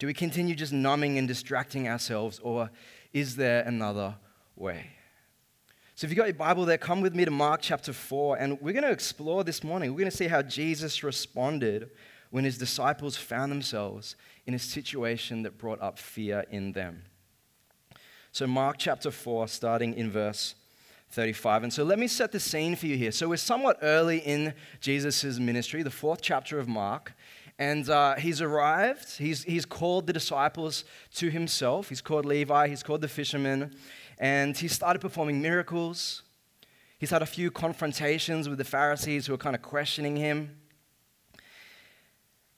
Do 0.00 0.08
we 0.08 0.12
continue 0.12 0.56
just 0.56 0.72
numbing 0.72 1.18
and 1.18 1.28
distracting 1.28 1.86
ourselves, 1.86 2.40
or 2.40 2.68
is 3.12 3.36
there 3.36 3.62
another 3.62 4.16
way? 4.56 4.90
So, 5.94 6.04
if 6.04 6.10
you've 6.10 6.18
got 6.18 6.26
your 6.26 6.34
Bible 6.34 6.64
there, 6.64 6.78
come 6.78 7.00
with 7.00 7.14
me 7.14 7.24
to 7.24 7.30
Mark 7.30 7.60
chapter 7.62 7.92
4, 7.92 8.38
and 8.38 8.60
we're 8.60 8.72
going 8.72 8.82
to 8.82 8.90
explore 8.90 9.44
this 9.44 9.62
morning. 9.62 9.92
We're 9.92 10.00
going 10.00 10.10
to 10.10 10.16
see 10.16 10.26
how 10.26 10.42
Jesus 10.42 11.04
responded 11.04 11.90
when 12.34 12.42
his 12.42 12.58
disciples 12.58 13.16
found 13.16 13.52
themselves 13.52 14.16
in 14.44 14.54
a 14.54 14.58
situation 14.58 15.44
that 15.44 15.56
brought 15.56 15.80
up 15.80 16.00
fear 16.00 16.44
in 16.50 16.72
them. 16.72 17.00
So, 18.32 18.44
Mark 18.48 18.74
chapter 18.76 19.12
4, 19.12 19.46
starting 19.46 19.94
in 19.94 20.10
verse 20.10 20.56
35. 21.10 21.62
And 21.62 21.72
so, 21.72 21.84
let 21.84 21.96
me 21.96 22.08
set 22.08 22.32
the 22.32 22.40
scene 22.40 22.74
for 22.74 22.86
you 22.86 22.96
here. 22.96 23.12
So, 23.12 23.28
we're 23.28 23.36
somewhat 23.36 23.78
early 23.82 24.18
in 24.18 24.52
Jesus' 24.80 25.38
ministry, 25.38 25.84
the 25.84 25.92
fourth 25.92 26.22
chapter 26.22 26.58
of 26.58 26.66
Mark. 26.66 27.12
And 27.56 27.88
uh, 27.88 28.16
he's 28.16 28.42
arrived, 28.42 29.16
he's, 29.16 29.44
he's 29.44 29.64
called 29.64 30.08
the 30.08 30.12
disciples 30.12 30.84
to 31.14 31.30
himself. 31.30 31.88
He's 31.88 32.00
called 32.00 32.26
Levi, 32.26 32.66
he's 32.66 32.82
called 32.82 33.02
the 33.02 33.06
fishermen, 33.06 33.76
and 34.18 34.56
he 34.56 34.66
started 34.66 34.98
performing 34.98 35.40
miracles. 35.40 36.22
He's 36.98 37.10
had 37.10 37.22
a 37.22 37.26
few 37.26 37.52
confrontations 37.52 38.48
with 38.48 38.58
the 38.58 38.64
Pharisees 38.64 39.26
who 39.26 39.34
are 39.34 39.38
kind 39.38 39.54
of 39.54 39.62
questioning 39.62 40.16
him. 40.16 40.56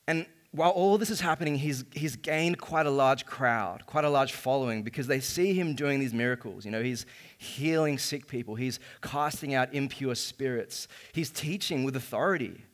And 0.07 0.27
while 0.53 0.71
all 0.71 0.97
this 0.97 1.11
is 1.11 1.21
happening, 1.21 1.57
he's, 1.57 1.85
he's 1.93 2.17
gained 2.17 2.59
quite 2.59 2.87
a 2.87 2.91
large 2.91 3.27
crowd, 3.27 3.85
quite 3.87 4.05
a 4.05 4.11
large 4.11 4.33
following, 4.33 4.83
because 4.83 5.07
they 5.07 5.21
see 5.21 5.53
him 5.53 5.75
doing 5.75 6.01
these 6.01 6.15
miracles. 6.15 6.65
You 6.65 6.71
know, 6.71 6.83
he's 6.83 7.05
healing 7.37 7.99
sick 7.99 8.27
people, 8.27 8.55
he's 8.55 8.81
casting 9.03 9.55
out 9.55 9.75
impure 9.75 10.15
spirits, 10.15 10.89
he's 11.13 11.31
teaching 11.31 11.85
with 11.85 11.95
authority. 11.95 12.65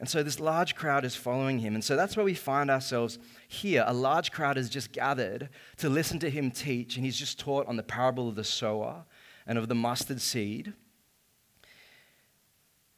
And 0.00 0.08
so 0.08 0.22
this 0.22 0.40
large 0.40 0.74
crowd 0.74 1.04
is 1.04 1.14
following 1.14 1.60
him. 1.60 1.74
And 1.74 1.84
so 1.84 1.94
that's 1.94 2.16
where 2.16 2.24
we 2.24 2.34
find 2.34 2.70
ourselves 2.70 3.18
here. 3.48 3.84
A 3.86 3.94
large 3.94 4.32
crowd 4.32 4.56
has 4.56 4.68
just 4.68 4.92
gathered 4.92 5.48
to 5.78 5.88
listen 5.88 6.18
to 6.20 6.30
him 6.30 6.50
teach, 6.50 6.96
and 6.96 7.04
he's 7.04 7.18
just 7.18 7.38
taught 7.38 7.66
on 7.68 7.76
the 7.76 7.82
parable 7.82 8.28
of 8.28 8.34
the 8.34 8.44
sower 8.44 9.04
and 9.46 9.56
of 9.56 9.68
the 9.68 9.74
mustard 9.74 10.20
seed. 10.20 10.72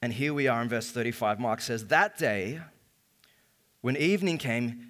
And 0.01 0.13
here 0.13 0.33
we 0.33 0.47
are 0.47 0.63
in 0.63 0.69
verse 0.69 0.91
35. 0.91 1.39
Mark 1.39 1.61
says, 1.61 1.87
That 1.87 2.17
day, 2.17 2.61
when 3.87 3.97
evening 3.97 4.37
came, 4.37 4.85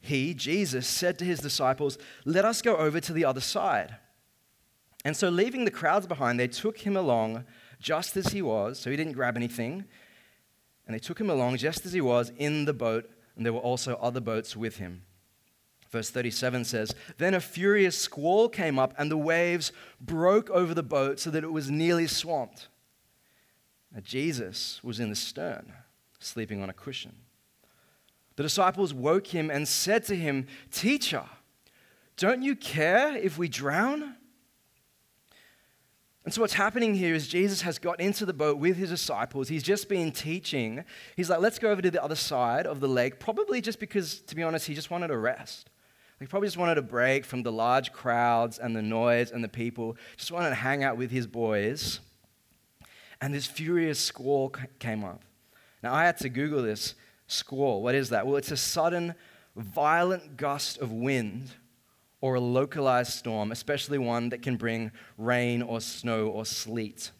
he, 0.00 0.32
Jesus, 0.32 0.86
said 0.86 1.18
to 1.18 1.24
his 1.26 1.38
disciples, 1.38 1.98
Let 2.24 2.46
us 2.46 2.62
go 2.62 2.78
over 2.78 2.98
to 2.98 3.12
the 3.12 3.26
other 3.26 3.42
side. 3.42 3.96
And 5.04 5.14
so, 5.14 5.28
leaving 5.28 5.66
the 5.66 5.70
crowds 5.70 6.06
behind, 6.06 6.40
they 6.40 6.48
took 6.48 6.78
him 6.78 6.96
along 6.96 7.44
just 7.78 8.16
as 8.16 8.28
he 8.28 8.40
was. 8.40 8.78
So, 8.78 8.88
he 8.90 8.96
didn't 8.96 9.12
grab 9.12 9.36
anything. 9.36 9.84
And 10.86 10.94
they 10.94 10.98
took 10.98 11.20
him 11.20 11.28
along 11.28 11.58
just 11.58 11.84
as 11.84 11.92
he 11.92 12.00
was 12.00 12.32
in 12.38 12.64
the 12.64 12.72
boat, 12.72 13.10
and 13.36 13.44
there 13.44 13.52
were 13.52 13.58
also 13.58 13.96
other 13.96 14.22
boats 14.22 14.56
with 14.56 14.78
him. 14.78 15.02
Verse 15.90 16.08
37 16.08 16.64
says, 16.64 16.94
Then 17.18 17.34
a 17.34 17.40
furious 17.40 17.98
squall 17.98 18.48
came 18.48 18.78
up, 18.78 18.94
and 18.96 19.10
the 19.10 19.18
waves 19.18 19.72
broke 20.00 20.48
over 20.48 20.72
the 20.72 20.82
boat 20.82 21.20
so 21.20 21.28
that 21.32 21.44
it 21.44 21.52
was 21.52 21.70
nearly 21.70 22.06
swamped. 22.06 22.68
Now, 23.92 24.00
Jesus 24.00 24.82
was 24.82 25.00
in 25.00 25.10
the 25.10 25.16
stern, 25.16 25.74
sleeping 26.18 26.62
on 26.62 26.70
a 26.70 26.72
cushion. 26.72 27.14
The 28.38 28.44
disciples 28.44 28.94
woke 28.94 29.26
him 29.26 29.50
and 29.50 29.66
said 29.66 30.04
to 30.04 30.14
him, 30.14 30.46
Teacher, 30.70 31.24
don't 32.16 32.40
you 32.40 32.54
care 32.54 33.16
if 33.16 33.36
we 33.36 33.48
drown? 33.48 34.14
And 36.24 36.32
so, 36.32 36.42
what's 36.42 36.54
happening 36.54 36.94
here 36.94 37.16
is 37.16 37.26
Jesus 37.26 37.62
has 37.62 37.80
got 37.80 38.00
into 38.00 38.24
the 38.24 38.32
boat 38.32 38.58
with 38.58 38.76
his 38.76 38.90
disciples. 38.90 39.48
He's 39.48 39.64
just 39.64 39.88
been 39.88 40.12
teaching. 40.12 40.84
He's 41.16 41.28
like, 41.28 41.40
let's 41.40 41.58
go 41.58 41.68
over 41.68 41.82
to 41.82 41.90
the 41.90 42.00
other 42.00 42.14
side 42.14 42.64
of 42.68 42.78
the 42.78 42.86
lake, 42.86 43.18
probably 43.18 43.60
just 43.60 43.80
because, 43.80 44.20
to 44.20 44.36
be 44.36 44.44
honest, 44.44 44.68
he 44.68 44.74
just 44.74 44.88
wanted 44.88 45.10
a 45.10 45.18
rest. 45.18 45.68
He 46.20 46.26
probably 46.26 46.46
just 46.46 46.58
wanted 46.58 46.78
a 46.78 46.82
break 46.82 47.24
from 47.24 47.42
the 47.42 47.50
large 47.50 47.92
crowds 47.92 48.60
and 48.60 48.76
the 48.76 48.82
noise 48.82 49.32
and 49.32 49.42
the 49.42 49.48
people, 49.48 49.96
just 50.16 50.30
wanted 50.30 50.50
to 50.50 50.54
hang 50.54 50.84
out 50.84 50.96
with 50.96 51.10
his 51.10 51.26
boys. 51.26 51.98
And 53.20 53.34
this 53.34 53.46
furious 53.46 53.98
squall 53.98 54.54
came 54.78 55.02
up. 55.02 55.22
Now, 55.82 55.92
I 55.92 56.04
had 56.04 56.18
to 56.18 56.28
Google 56.28 56.62
this 56.62 56.94
squall. 57.28 57.82
What 57.82 57.94
is 57.94 58.08
that? 58.08 58.26
Well, 58.26 58.36
it's 58.36 58.50
a 58.50 58.56
sudden, 58.56 59.14
violent 59.54 60.36
gust 60.36 60.78
of 60.78 60.90
wind 60.90 61.52
or 62.20 62.34
a 62.34 62.40
localized 62.40 63.12
storm, 63.12 63.52
especially 63.52 63.98
one 63.98 64.30
that 64.30 64.42
can 64.42 64.56
bring 64.56 64.90
rain 65.16 65.62
or 65.62 65.80
snow 65.80 66.26
or 66.26 66.44
sleet. 66.44 67.12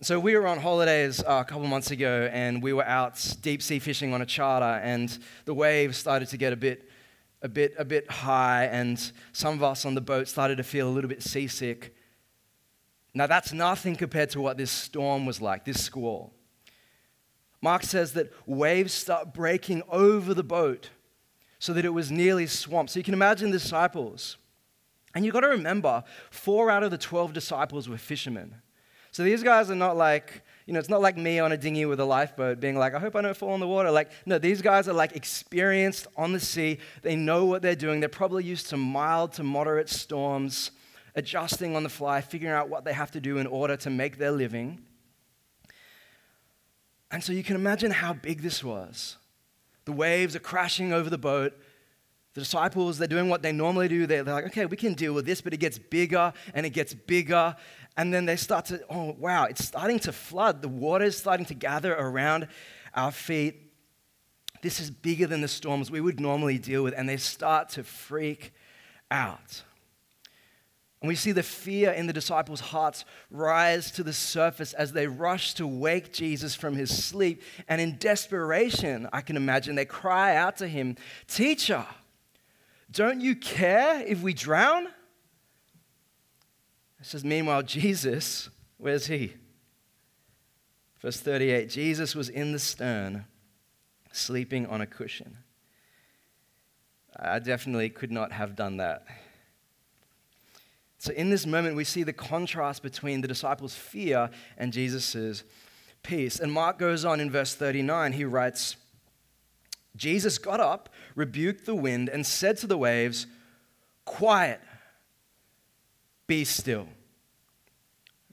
So, 0.00 0.18
we 0.18 0.36
were 0.36 0.46
on 0.46 0.58
holidays 0.58 1.22
uh, 1.22 1.42
a 1.42 1.44
couple 1.44 1.66
months 1.66 1.90
ago 1.90 2.28
and 2.32 2.62
we 2.62 2.72
were 2.72 2.84
out 2.84 3.36
deep 3.40 3.62
sea 3.62 3.78
fishing 3.78 4.12
on 4.12 4.20
a 4.20 4.26
charter, 4.26 4.80
and 4.82 5.16
the 5.44 5.54
waves 5.54 5.96
started 5.96 6.28
to 6.28 6.36
get 6.36 6.52
a 6.52 6.56
bit, 6.56 6.90
a 7.40 7.48
bit, 7.48 7.74
a 7.78 7.84
bit 7.84 8.10
high, 8.10 8.64
and 8.64 9.12
some 9.32 9.54
of 9.54 9.62
us 9.62 9.84
on 9.84 9.94
the 9.94 10.00
boat 10.00 10.28
started 10.28 10.56
to 10.56 10.64
feel 10.64 10.88
a 10.88 10.90
little 10.90 11.08
bit 11.08 11.22
seasick. 11.22 11.94
Now, 13.14 13.28
that's 13.28 13.52
nothing 13.52 13.94
compared 13.94 14.30
to 14.30 14.40
what 14.40 14.56
this 14.58 14.72
storm 14.72 15.24
was 15.24 15.40
like, 15.40 15.64
this 15.64 15.82
squall. 15.82 16.34
Mark 17.64 17.82
says 17.82 18.12
that 18.12 18.30
waves 18.44 18.92
start 18.92 19.32
breaking 19.32 19.82
over 19.88 20.34
the 20.34 20.44
boat 20.44 20.90
so 21.58 21.72
that 21.72 21.86
it 21.86 21.94
was 21.94 22.10
nearly 22.10 22.46
swamped. 22.46 22.92
So 22.92 23.00
you 23.00 23.04
can 23.04 23.14
imagine 23.14 23.50
the 23.50 23.58
disciples. 23.58 24.36
And 25.14 25.24
you've 25.24 25.32
got 25.32 25.40
to 25.40 25.48
remember, 25.48 26.04
four 26.30 26.70
out 26.70 26.82
of 26.82 26.90
the 26.90 26.98
12 26.98 27.32
disciples 27.32 27.88
were 27.88 27.96
fishermen. 27.96 28.56
So 29.12 29.22
these 29.22 29.42
guys 29.42 29.70
are 29.70 29.74
not 29.74 29.96
like, 29.96 30.42
you 30.66 30.74
know, 30.74 30.78
it's 30.78 30.90
not 30.90 31.00
like 31.00 31.16
me 31.16 31.38
on 31.38 31.52
a 31.52 31.56
dinghy 31.56 31.86
with 31.86 32.00
a 32.00 32.04
lifeboat 32.04 32.60
being 32.60 32.76
like, 32.76 32.92
I 32.92 32.98
hope 32.98 33.16
I 33.16 33.22
don't 33.22 33.34
fall 33.34 33.54
in 33.54 33.60
the 33.60 33.66
water. 33.66 33.90
Like, 33.90 34.10
no, 34.26 34.38
these 34.38 34.60
guys 34.60 34.86
are 34.86 34.92
like 34.92 35.16
experienced 35.16 36.06
on 36.18 36.34
the 36.34 36.40
sea. 36.40 36.80
They 37.00 37.16
know 37.16 37.46
what 37.46 37.62
they're 37.62 37.74
doing. 37.74 37.98
They're 37.98 38.10
probably 38.10 38.44
used 38.44 38.68
to 38.70 38.76
mild 38.76 39.32
to 39.34 39.42
moderate 39.42 39.88
storms, 39.88 40.70
adjusting 41.14 41.76
on 41.76 41.82
the 41.82 41.88
fly, 41.88 42.20
figuring 42.20 42.54
out 42.54 42.68
what 42.68 42.84
they 42.84 42.92
have 42.92 43.10
to 43.12 43.20
do 43.20 43.38
in 43.38 43.46
order 43.46 43.74
to 43.78 43.88
make 43.88 44.18
their 44.18 44.32
living. 44.32 44.80
And 47.14 47.22
so 47.22 47.32
you 47.32 47.44
can 47.44 47.54
imagine 47.54 47.92
how 47.92 48.12
big 48.12 48.42
this 48.42 48.64
was. 48.64 49.18
The 49.84 49.92
waves 49.92 50.34
are 50.34 50.40
crashing 50.40 50.92
over 50.92 51.08
the 51.08 51.16
boat. 51.16 51.56
The 52.32 52.40
disciples, 52.40 52.98
they're 52.98 53.06
doing 53.06 53.28
what 53.28 53.40
they 53.40 53.52
normally 53.52 53.86
do. 53.86 54.04
They're, 54.04 54.24
like, 54.24 54.46
okay, 54.46 54.66
we 54.66 54.76
can 54.76 54.94
deal 54.94 55.12
with 55.12 55.24
this, 55.24 55.40
but 55.40 55.54
it 55.54 55.58
gets 55.58 55.78
bigger 55.78 56.32
and 56.54 56.66
it 56.66 56.70
gets 56.70 56.92
bigger. 56.92 57.54
And 57.96 58.12
then 58.12 58.26
they 58.26 58.34
start 58.34 58.64
to, 58.64 58.82
oh, 58.90 59.14
wow, 59.16 59.44
it's 59.44 59.64
starting 59.64 60.00
to 60.00 60.12
flood. 60.12 60.60
The 60.60 60.68
water 60.68 61.04
is 61.04 61.16
starting 61.16 61.46
to 61.46 61.54
gather 61.54 61.94
around 61.94 62.48
our 62.94 63.12
feet. 63.12 63.72
This 64.60 64.80
is 64.80 64.90
bigger 64.90 65.28
than 65.28 65.40
the 65.40 65.46
storms 65.46 65.92
we 65.92 66.00
would 66.00 66.18
normally 66.18 66.58
deal 66.58 66.82
with. 66.82 66.94
And 66.96 67.08
they 67.08 67.16
start 67.16 67.68
to 67.70 67.84
freak 67.84 68.52
out. 69.12 69.62
And 71.04 71.08
we 71.10 71.16
see 71.16 71.32
the 71.32 71.42
fear 71.42 71.90
in 71.90 72.06
the 72.06 72.14
disciples' 72.14 72.60
hearts 72.60 73.04
rise 73.30 73.90
to 73.90 74.02
the 74.02 74.14
surface 74.14 74.72
as 74.72 74.92
they 74.92 75.06
rush 75.06 75.52
to 75.52 75.66
wake 75.66 76.14
Jesus 76.14 76.54
from 76.54 76.76
his 76.76 77.04
sleep. 77.04 77.42
And 77.68 77.78
in 77.78 77.98
desperation, 77.98 79.06
I 79.12 79.20
can 79.20 79.36
imagine, 79.36 79.74
they 79.74 79.84
cry 79.84 80.34
out 80.34 80.56
to 80.56 80.66
him, 80.66 80.96
Teacher, 81.28 81.84
don't 82.90 83.20
you 83.20 83.36
care 83.36 84.00
if 84.00 84.22
we 84.22 84.32
drown? 84.32 84.86
It 84.86 84.92
says, 87.02 87.22
Meanwhile, 87.22 87.64
Jesus, 87.64 88.48
where's 88.78 89.08
he? 89.08 89.34
Verse 91.02 91.20
38 91.20 91.68
Jesus 91.68 92.14
was 92.14 92.30
in 92.30 92.52
the 92.52 92.58
stern, 92.58 93.26
sleeping 94.10 94.66
on 94.68 94.80
a 94.80 94.86
cushion. 94.86 95.36
I 97.14 97.40
definitely 97.40 97.90
could 97.90 98.10
not 98.10 98.32
have 98.32 98.56
done 98.56 98.78
that. 98.78 99.04
So, 101.04 101.12
in 101.12 101.28
this 101.28 101.44
moment, 101.44 101.76
we 101.76 101.84
see 101.84 102.02
the 102.02 102.14
contrast 102.14 102.82
between 102.82 103.20
the 103.20 103.28
disciples' 103.28 103.74
fear 103.74 104.30
and 104.56 104.72
Jesus' 104.72 105.44
peace. 106.02 106.40
And 106.40 106.50
Mark 106.50 106.78
goes 106.78 107.04
on 107.04 107.20
in 107.20 107.30
verse 107.30 107.54
39, 107.54 108.14
he 108.14 108.24
writes, 108.24 108.76
Jesus 109.96 110.38
got 110.38 110.60
up, 110.60 110.88
rebuked 111.14 111.66
the 111.66 111.74
wind, 111.74 112.08
and 112.08 112.24
said 112.24 112.56
to 112.56 112.66
the 112.66 112.78
waves, 112.78 113.26
Quiet, 114.06 114.62
be 116.26 116.42
still. 116.42 116.88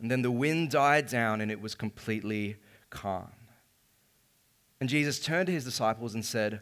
And 0.01 0.09
then 0.09 0.21
the 0.21 0.31
wind 0.31 0.71
died 0.71 1.07
down 1.07 1.41
and 1.41 1.51
it 1.51 1.59
was 1.59 1.75
completely 1.75 2.55
calm. 2.89 3.33
And 4.79 4.87
Jesus 4.87 5.19
turned 5.19 5.47
to 5.47 5.51
his 5.51 5.65
disciples 5.65 6.13
and 6.13 6.23
said, 6.23 6.61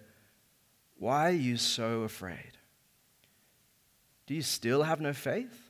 Why 0.98 1.28
are 1.28 1.34
you 1.34 1.56
so 1.56 2.01
afraid? 2.01 2.58
Do 4.25 4.34
you 4.34 4.42
still 4.42 4.82
have 4.82 5.01
no 5.01 5.13
faith? 5.13 5.69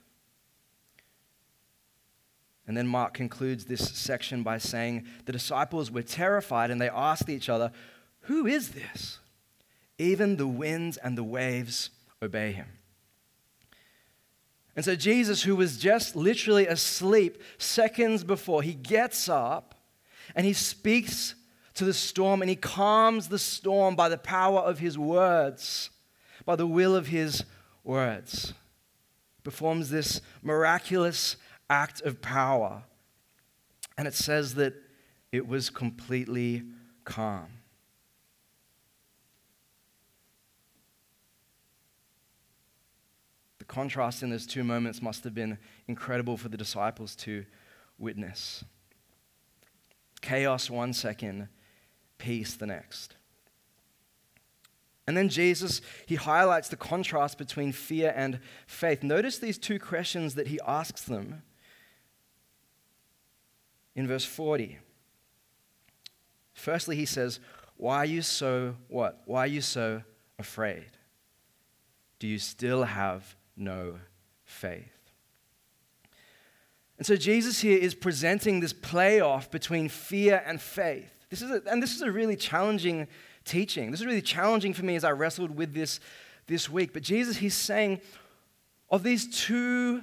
And 2.70 2.78
then 2.78 2.86
Mark 2.86 3.16
concludes 3.16 3.66
this 3.66 3.90
section 3.98 4.44
by 4.44 4.60
saying 4.60 5.08
the 5.26 5.32
disciples 5.32 5.90
were 5.90 6.04
terrified 6.04 6.70
and 6.70 6.80
they 6.80 6.88
asked 6.88 7.28
each 7.28 7.50
other, 7.50 7.72
Who 8.22 8.46
is 8.46 8.70
this? 8.70 9.18
Even 9.98 10.38
the 10.38 10.46
winds 10.46 10.96
and 10.96 11.18
the 11.18 11.24
waves 11.24 11.90
obey 12.22 12.52
him. 12.52 12.68
And 14.76 14.86
so, 14.86 14.96
Jesus, 14.96 15.42
who 15.42 15.56
was 15.56 15.80
just 15.80 16.16
literally 16.16 16.68
asleep 16.68 17.42
seconds 17.58 18.24
before, 18.24 18.62
he 18.62 18.76
gets 18.76 19.28
up 19.28 19.74
and 20.36 20.46
he 20.46 20.54
speaks 20.54 21.34
to 21.74 21.86
the 21.86 21.94
storm 21.94 22.44
and 22.44 22.52
he 22.52 22.56
calms 22.56 23.30
the 23.30 23.40
storm 23.40 23.96
by 23.96 24.10
the 24.10 24.18
power 24.20 24.60
of 24.60 24.78
his 24.78 24.96
words, 24.96 25.90
by 26.46 26.56
the 26.56 26.68
will 26.68 26.96
of 26.96 27.08
his 27.08 27.46
words. 27.84 28.54
Performs 29.44 29.90
this 29.90 30.22
miraculous 30.44 31.36
act 31.70 32.02
of 32.02 32.22
power. 32.22 32.84
And 33.98 34.08
it 34.08 34.14
says 34.14 34.56
that 34.56 34.74
it 35.32 35.48
was 35.48 35.70
completely 35.70 36.64
calm. 37.06 37.48
The 43.60 43.66
contrast 43.66 44.24
in 44.24 44.30
those 44.30 44.48
two 44.48 44.64
moments 44.64 45.02
must 45.02 45.24
have 45.24 45.36
been 45.36 45.58
incredible 45.88 46.38
for 46.38 46.50
the 46.50 46.58
disciples 46.58 47.16
to 47.18 47.46
witness. 47.98 48.64
Chaos 50.22 50.70
one 50.70 50.94
second, 50.94 51.50
peace 52.18 52.56
the 52.56 52.66
next. 52.66 53.16
And 55.06 55.18
then 55.18 55.30
Jesus, 55.30 55.82
he 56.06 56.16
highlights 56.16 56.70
the 56.70 56.76
contrast 56.76 57.38
between 57.38 57.72
fear 57.72 58.14
and 58.16 58.40
faith. 58.68 59.02
Notice 59.02 59.40
these 59.40 59.58
two 59.58 59.80
questions 59.80 60.36
that 60.36 60.48
he 60.48 60.60
asks 60.68 61.04
them 61.04 61.42
in 64.00 64.08
verse 64.08 64.24
40. 64.24 64.80
Firstly, 66.54 66.96
he 66.96 67.06
says, 67.06 67.40
Why 67.76 67.98
are 67.98 68.06
you 68.06 68.22
so 68.22 68.76
what? 68.88 69.22
Why 69.26 69.42
are 69.42 69.48
you 69.48 69.62
so 69.62 70.02
afraid? 70.40 70.88
Do 72.18 72.28
you 72.28 72.40
still 72.40 72.84
have 72.84 73.36
no 73.58 74.00
faith? 74.46 74.92
And 76.98 77.06
so 77.06 77.16
Jesus 77.16 77.62
here 77.62 77.78
is 77.78 77.94
presenting 77.94 78.60
this 78.60 78.74
playoff 78.74 79.52
between 79.52 79.88
fear 79.88 80.44
and 80.46 80.62
faith. 80.62 81.12
This 81.30 81.42
is 81.42 81.52
a, 81.52 81.62
and 81.70 81.82
this 81.82 81.96
is 81.96 82.02
a 82.02 82.12
really 82.12 82.36
challenging 82.36 83.08
teaching. 83.46 83.92
This 83.92 84.02
is 84.02 84.06
really 84.06 84.22
challenging 84.22 84.74
for 84.74 84.84
me 84.84 84.96
as 84.96 85.04
I 85.04 85.12
wrestled 85.12 85.56
with 85.56 85.74
this 85.74 86.00
this 86.48 86.70
week. 86.70 86.94
But 86.94 87.04
Jesus, 87.04 87.38
he's 87.38 87.54
saying, 87.54 88.02
of 88.90 89.04
these 89.04 89.46
two 89.46 90.02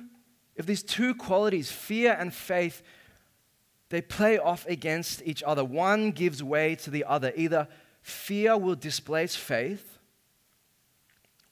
of 0.58 0.66
these 0.66 0.82
two 0.82 1.14
qualities, 1.14 1.70
fear 1.70 2.16
and 2.18 2.32
faith, 2.32 2.82
they 3.88 4.00
play 4.00 4.38
off 4.38 4.66
against 4.66 5.22
each 5.24 5.42
other, 5.42 5.64
one 5.64 6.10
gives 6.10 6.42
way 6.42 6.74
to 6.76 6.90
the 6.90 7.04
other. 7.04 7.32
Either 7.36 7.68
fear 8.02 8.56
will 8.56 8.74
displace 8.74 9.36
faith, 9.36 9.98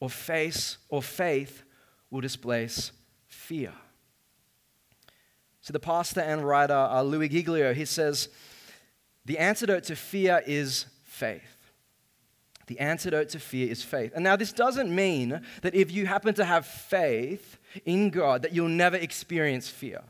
or 0.00 0.10
faith, 0.10 0.76
or 0.88 1.02
faith 1.02 1.62
will 2.10 2.20
displace 2.20 2.92
fear. 3.26 3.72
So 5.60 5.72
the 5.72 5.80
pastor 5.80 6.20
and 6.20 6.46
writer 6.46 6.74
uh, 6.74 7.02
Louis 7.02 7.28
Giglio, 7.28 7.72
he 7.72 7.84
says, 7.84 8.28
the 9.24 9.38
antidote 9.38 9.84
to 9.84 9.96
fear 9.96 10.42
is 10.46 10.86
faith. 11.04 11.70
The 12.66 12.78
antidote 12.80 13.30
to 13.30 13.38
fear 13.38 13.70
is 13.70 13.82
faith. 13.82 14.12
And 14.14 14.24
now, 14.24 14.36
this 14.36 14.52
doesn't 14.52 14.94
mean 14.94 15.40
that 15.62 15.74
if 15.74 15.90
you 15.90 16.06
happen 16.06 16.34
to 16.34 16.44
have 16.44 16.66
faith 16.66 17.58
in 17.84 18.10
God, 18.10 18.42
that 18.42 18.52
you'll 18.54 18.68
never 18.68 18.96
experience 18.96 19.68
fear. 19.68 20.02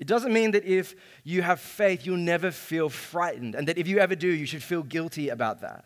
It 0.00 0.06
doesn't 0.06 0.32
mean 0.32 0.52
that 0.52 0.64
if 0.64 0.94
you 1.22 1.42
have 1.42 1.60
faith, 1.60 2.04
you'll 2.04 2.16
never 2.16 2.50
feel 2.50 2.88
frightened, 2.88 3.54
and 3.54 3.68
that 3.68 3.78
if 3.78 3.86
you 3.86 3.98
ever 3.98 4.14
do, 4.14 4.28
you 4.28 4.46
should 4.46 4.62
feel 4.62 4.82
guilty 4.82 5.28
about 5.28 5.60
that. 5.60 5.84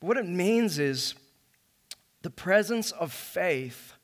But 0.00 0.06
what 0.06 0.16
it 0.16 0.26
means 0.26 0.78
is 0.78 1.14
the 2.22 2.30
presence 2.30 2.92
of 2.92 3.12
faith 3.12 3.94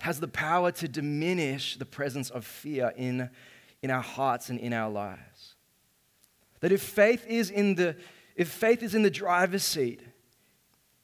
has 0.00 0.20
the 0.20 0.28
power 0.28 0.72
to 0.72 0.88
diminish 0.88 1.76
the 1.76 1.84
presence 1.84 2.30
of 2.30 2.44
fear 2.44 2.92
in, 2.96 3.30
in 3.82 3.90
our 3.90 4.02
hearts 4.02 4.48
and 4.48 4.58
in 4.58 4.72
our 4.72 4.90
lives. 4.90 5.54
That 6.60 6.72
if 6.72 6.82
faith 6.82 7.26
is 7.26 7.50
in 7.50 7.74
the 7.74 7.96
if 8.36 8.48
faith 8.48 8.82
is 8.82 8.94
in 8.94 9.02
the 9.02 9.10
driver's 9.10 9.64
seat, 9.64 10.00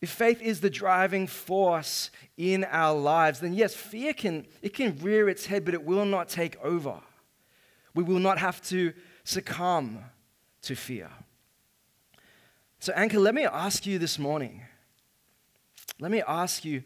if 0.07 0.13
faith 0.13 0.41
is 0.41 0.61
the 0.61 0.71
driving 0.71 1.27
force 1.27 2.13
in 2.37 2.63
our 2.65 2.97
lives, 2.97 3.41
then 3.41 3.53
yes, 3.53 3.75
fear 3.75 4.15
can, 4.15 4.47
it 4.63 4.73
can 4.73 4.97
rear 4.99 5.29
its 5.29 5.47
head, 5.47 5.65
but 5.65 5.75
it 5.75 5.85
will 5.85 6.05
not 6.05 6.29
take 6.29 6.57
over. 6.63 7.01
We 7.93 8.05
will 8.05 8.21
not 8.21 8.39
have 8.39 8.63
to 8.69 8.93
succumb 9.25 9.99
to 10.63 10.77
fear. 10.77 11.11
So, 12.79 12.93
Anchor, 12.95 13.19
let 13.19 13.35
me 13.35 13.47
ask 13.47 13.85
you 13.85 13.99
this 13.99 14.17
morning. 14.17 14.63
Let 15.99 16.13
me 16.13 16.23
ask 16.23 16.65
you, 16.65 16.85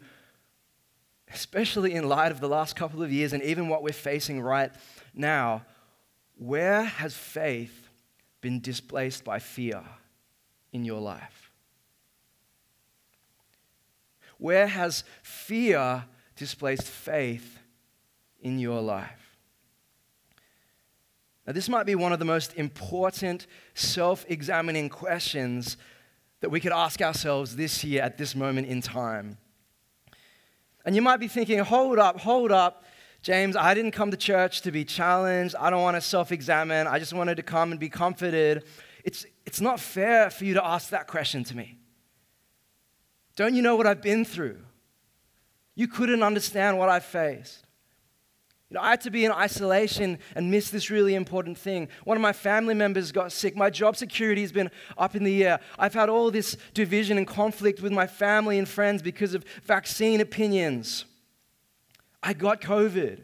especially 1.31 1.93
in 1.93 2.09
light 2.09 2.31
of 2.31 2.39
the 2.39 2.49
last 2.49 2.75
couple 2.75 3.03
of 3.03 3.11
years 3.11 3.33
and 3.33 3.43
even 3.43 3.67
what 3.67 3.83
we're 3.83 3.93
facing 3.93 4.41
right 4.41 4.71
now, 5.13 5.63
where 6.37 6.81
has 6.83 7.13
faith 7.13 7.87
been 8.41 8.61
displaced 8.61 9.23
by 9.23 9.37
fear? 9.37 9.83
in 10.71 10.85
your 10.85 10.99
life? 10.99 11.40
Where 14.41 14.65
has 14.65 15.03
fear 15.21 16.03
displaced 16.35 16.87
faith 16.87 17.59
in 18.39 18.57
your 18.57 18.81
life? 18.81 19.37
Now, 21.45 21.53
this 21.53 21.69
might 21.69 21.85
be 21.85 21.93
one 21.93 22.11
of 22.11 22.17
the 22.17 22.25
most 22.25 22.55
important 22.55 23.45
self 23.75 24.25
examining 24.27 24.89
questions 24.89 25.77
that 26.39 26.49
we 26.49 26.59
could 26.59 26.71
ask 26.71 27.03
ourselves 27.03 27.55
this 27.55 27.83
year 27.83 28.01
at 28.01 28.17
this 28.17 28.35
moment 28.35 28.67
in 28.67 28.81
time. 28.81 29.37
And 30.85 30.95
you 30.95 31.03
might 31.03 31.19
be 31.19 31.27
thinking, 31.27 31.59
hold 31.59 31.99
up, 31.99 32.19
hold 32.19 32.51
up. 32.51 32.83
James, 33.21 33.55
I 33.55 33.75
didn't 33.75 33.91
come 33.91 34.09
to 34.09 34.17
church 34.17 34.61
to 34.61 34.71
be 34.71 34.83
challenged. 34.83 35.55
I 35.55 35.69
don't 35.69 35.83
want 35.83 35.97
to 35.97 36.01
self 36.01 36.31
examine. 36.31 36.87
I 36.87 36.97
just 36.97 37.13
wanted 37.13 37.35
to 37.35 37.43
come 37.43 37.69
and 37.69 37.79
be 37.79 37.89
comforted. 37.89 38.63
It's, 39.03 39.23
it's 39.45 39.61
not 39.61 39.79
fair 39.79 40.31
for 40.31 40.45
you 40.45 40.55
to 40.55 40.65
ask 40.65 40.89
that 40.89 41.05
question 41.05 41.43
to 41.43 41.55
me. 41.55 41.77
Don't 43.35 43.55
you 43.55 43.61
know 43.61 43.75
what 43.75 43.87
I've 43.87 44.01
been 44.01 44.25
through? 44.25 44.59
You 45.75 45.87
couldn't 45.87 46.23
understand 46.23 46.77
what 46.77 46.89
I 46.89 46.99
faced. 46.99 47.65
You 48.69 48.75
know, 48.75 48.83
I 48.83 48.91
had 48.91 49.01
to 49.01 49.11
be 49.11 49.25
in 49.25 49.33
isolation 49.33 50.17
and 50.33 50.49
miss 50.49 50.69
this 50.69 50.89
really 50.89 51.13
important 51.13 51.57
thing. 51.57 51.89
One 52.05 52.15
of 52.15 52.21
my 52.21 52.31
family 52.31 52.73
members 52.73 53.11
got 53.11 53.33
sick. 53.33 53.53
My 53.53 53.69
job 53.69 53.97
security 53.97 54.41
has 54.41 54.53
been 54.53 54.71
up 54.97 55.13
in 55.13 55.25
the 55.25 55.43
air. 55.43 55.59
I've 55.77 55.93
had 55.93 56.07
all 56.07 56.31
this 56.31 56.55
division 56.73 57.17
and 57.17 57.27
conflict 57.27 57.81
with 57.81 57.91
my 57.91 58.07
family 58.07 58.57
and 58.57 58.67
friends 58.67 59.01
because 59.01 59.33
of 59.33 59.43
vaccine 59.63 60.21
opinions. 60.21 61.03
I 62.23 62.31
got 62.31 62.61
COVID. 62.61 63.23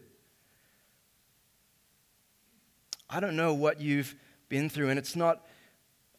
I 3.09 3.21
don't 3.21 3.37
know 3.37 3.53
what 3.53 3.79
you've 3.79 4.15
been 4.49 4.69
through, 4.69 4.89
and 4.89 4.99
it's 4.99 5.15
not 5.15 5.46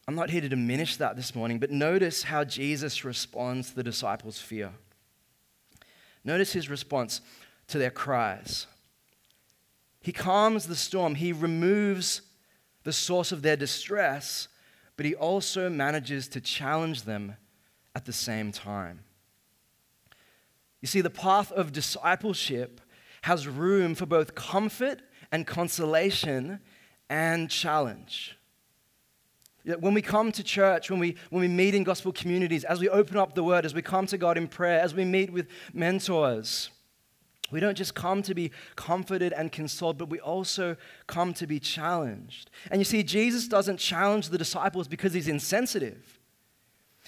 I'm 0.09 0.15
not 0.15 0.31
here 0.31 0.41
to 0.41 0.49
diminish 0.49 0.95
that 0.95 1.15
this 1.15 1.35
morning, 1.35 1.59
but 1.59 1.69
notice 1.69 2.23
how 2.23 2.43
Jesus 2.43 3.05
responds 3.05 3.69
to 3.69 3.75
the 3.75 3.83
disciples' 3.83 4.41
fear. 4.41 4.71
Notice 6.23 6.51
his 6.51 6.67
response 6.67 7.21
to 7.67 7.77
their 7.77 7.91
cries. 7.91 8.65
He 10.01 10.11
calms 10.11 10.65
the 10.65 10.75
storm, 10.75 11.13
he 11.13 11.31
removes 11.31 12.23
the 12.85 12.91
source 12.91 13.31
of 13.31 13.43
their 13.43 13.55
distress, 13.55 14.47
but 14.97 15.05
he 15.05 15.13
also 15.13 15.69
manages 15.69 16.27
to 16.29 16.41
challenge 16.41 17.03
them 17.03 17.35
at 17.93 18.05
the 18.05 18.11
same 18.11 18.51
time. 18.51 19.01
You 20.81 20.87
see, 20.87 21.01
the 21.01 21.11
path 21.11 21.51
of 21.51 21.71
discipleship 21.71 22.81
has 23.21 23.47
room 23.47 23.93
for 23.93 24.07
both 24.07 24.33
comfort 24.33 25.03
and 25.31 25.45
consolation 25.45 26.61
and 27.11 27.47
challenge. 27.51 28.38
When 29.77 29.93
we 29.93 30.01
come 30.01 30.31
to 30.31 30.43
church, 30.43 30.89
when 30.89 30.99
we, 30.99 31.15
when 31.29 31.41
we 31.41 31.47
meet 31.47 31.75
in 31.75 31.83
gospel 31.83 32.11
communities, 32.11 32.63
as 32.63 32.79
we 32.79 32.89
open 32.89 33.17
up 33.17 33.35
the 33.35 33.43
word, 33.43 33.65
as 33.65 33.73
we 33.73 33.81
come 33.81 34.05
to 34.07 34.17
God 34.17 34.37
in 34.37 34.47
prayer, 34.47 34.79
as 34.79 34.93
we 34.93 35.05
meet 35.05 35.31
with 35.31 35.47
mentors, 35.73 36.69
we 37.51 37.59
don't 37.59 37.77
just 37.77 37.95
come 37.95 38.21
to 38.23 38.35
be 38.35 38.51
comforted 38.75 39.33
and 39.33 39.51
consoled, 39.51 39.97
but 39.97 40.09
we 40.09 40.19
also 40.19 40.75
come 41.07 41.33
to 41.33 41.47
be 41.47 41.59
challenged. 41.59 42.49
And 42.69 42.79
you 42.79 42.85
see, 42.85 43.03
Jesus 43.03 43.47
doesn't 43.47 43.77
challenge 43.77 44.29
the 44.29 44.37
disciples 44.37 44.87
because 44.87 45.13
he's 45.13 45.27
insensitive. 45.27 46.19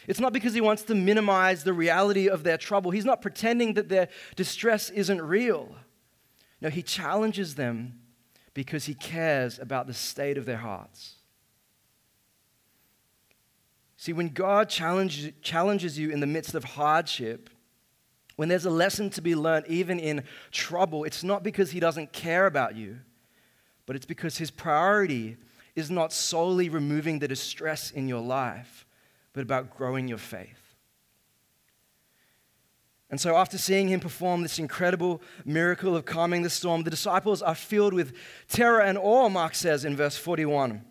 It's 0.07 0.19
not 0.19 0.33
because 0.33 0.53
he 0.55 0.61
wants 0.61 0.81
to 0.83 0.95
minimize 0.95 1.63
the 1.63 1.73
reality 1.73 2.27
of 2.27 2.43
their 2.43 2.57
trouble. 2.57 2.89
He's 2.89 3.05
not 3.05 3.21
pretending 3.21 3.75
that 3.75 3.89
their 3.89 4.07
distress 4.35 4.89
isn't 4.89 5.21
real. 5.21 5.75
No, 6.59 6.69
he 6.69 6.81
challenges 6.81 7.55
them 7.55 7.99
because 8.53 8.85
he 8.85 8.95
cares 8.95 9.59
about 9.59 9.87
the 9.87 9.93
state 9.93 10.37
of 10.37 10.45
their 10.45 10.57
hearts. 10.57 11.20
See, 14.01 14.13
when 14.13 14.29
God 14.29 14.67
challenges, 14.67 15.31
challenges 15.43 15.99
you 15.99 16.09
in 16.09 16.21
the 16.21 16.25
midst 16.25 16.55
of 16.55 16.63
hardship, 16.63 17.51
when 18.35 18.49
there's 18.49 18.65
a 18.65 18.71
lesson 18.71 19.11
to 19.11 19.21
be 19.21 19.35
learned, 19.35 19.67
even 19.67 19.99
in 19.99 20.23
trouble, 20.49 21.03
it's 21.03 21.23
not 21.23 21.43
because 21.43 21.69
He 21.69 21.79
doesn't 21.79 22.11
care 22.11 22.47
about 22.47 22.75
you, 22.75 22.97
but 23.85 23.95
it's 23.95 24.07
because 24.07 24.39
His 24.39 24.49
priority 24.49 25.37
is 25.75 25.91
not 25.91 26.11
solely 26.11 26.67
removing 26.67 27.19
the 27.19 27.27
distress 27.27 27.91
in 27.91 28.07
your 28.07 28.23
life, 28.23 28.87
but 29.33 29.43
about 29.43 29.77
growing 29.77 30.07
your 30.07 30.17
faith. 30.17 30.75
And 33.11 33.21
so, 33.21 33.35
after 33.35 33.59
seeing 33.59 33.89
him 33.89 33.99
perform 33.99 34.41
this 34.41 34.57
incredible 34.57 35.21
miracle 35.45 35.95
of 35.95 36.05
calming 36.05 36.41
the 36.41 36.49
storm, 36.49 36.81
the 36.81 36.89
disciples 36.89 37.43
are 37.43 37.53
filled 37.53 37.93
with 37.93 38.13
terror 38.47 38.81
and 38.81 38.97
awe, 38.97 39.29
Mark 39.29 39.53
says 39.53 39.85
in 39.85 39.95
verse 39.95 40.17
41. 40.17 40.85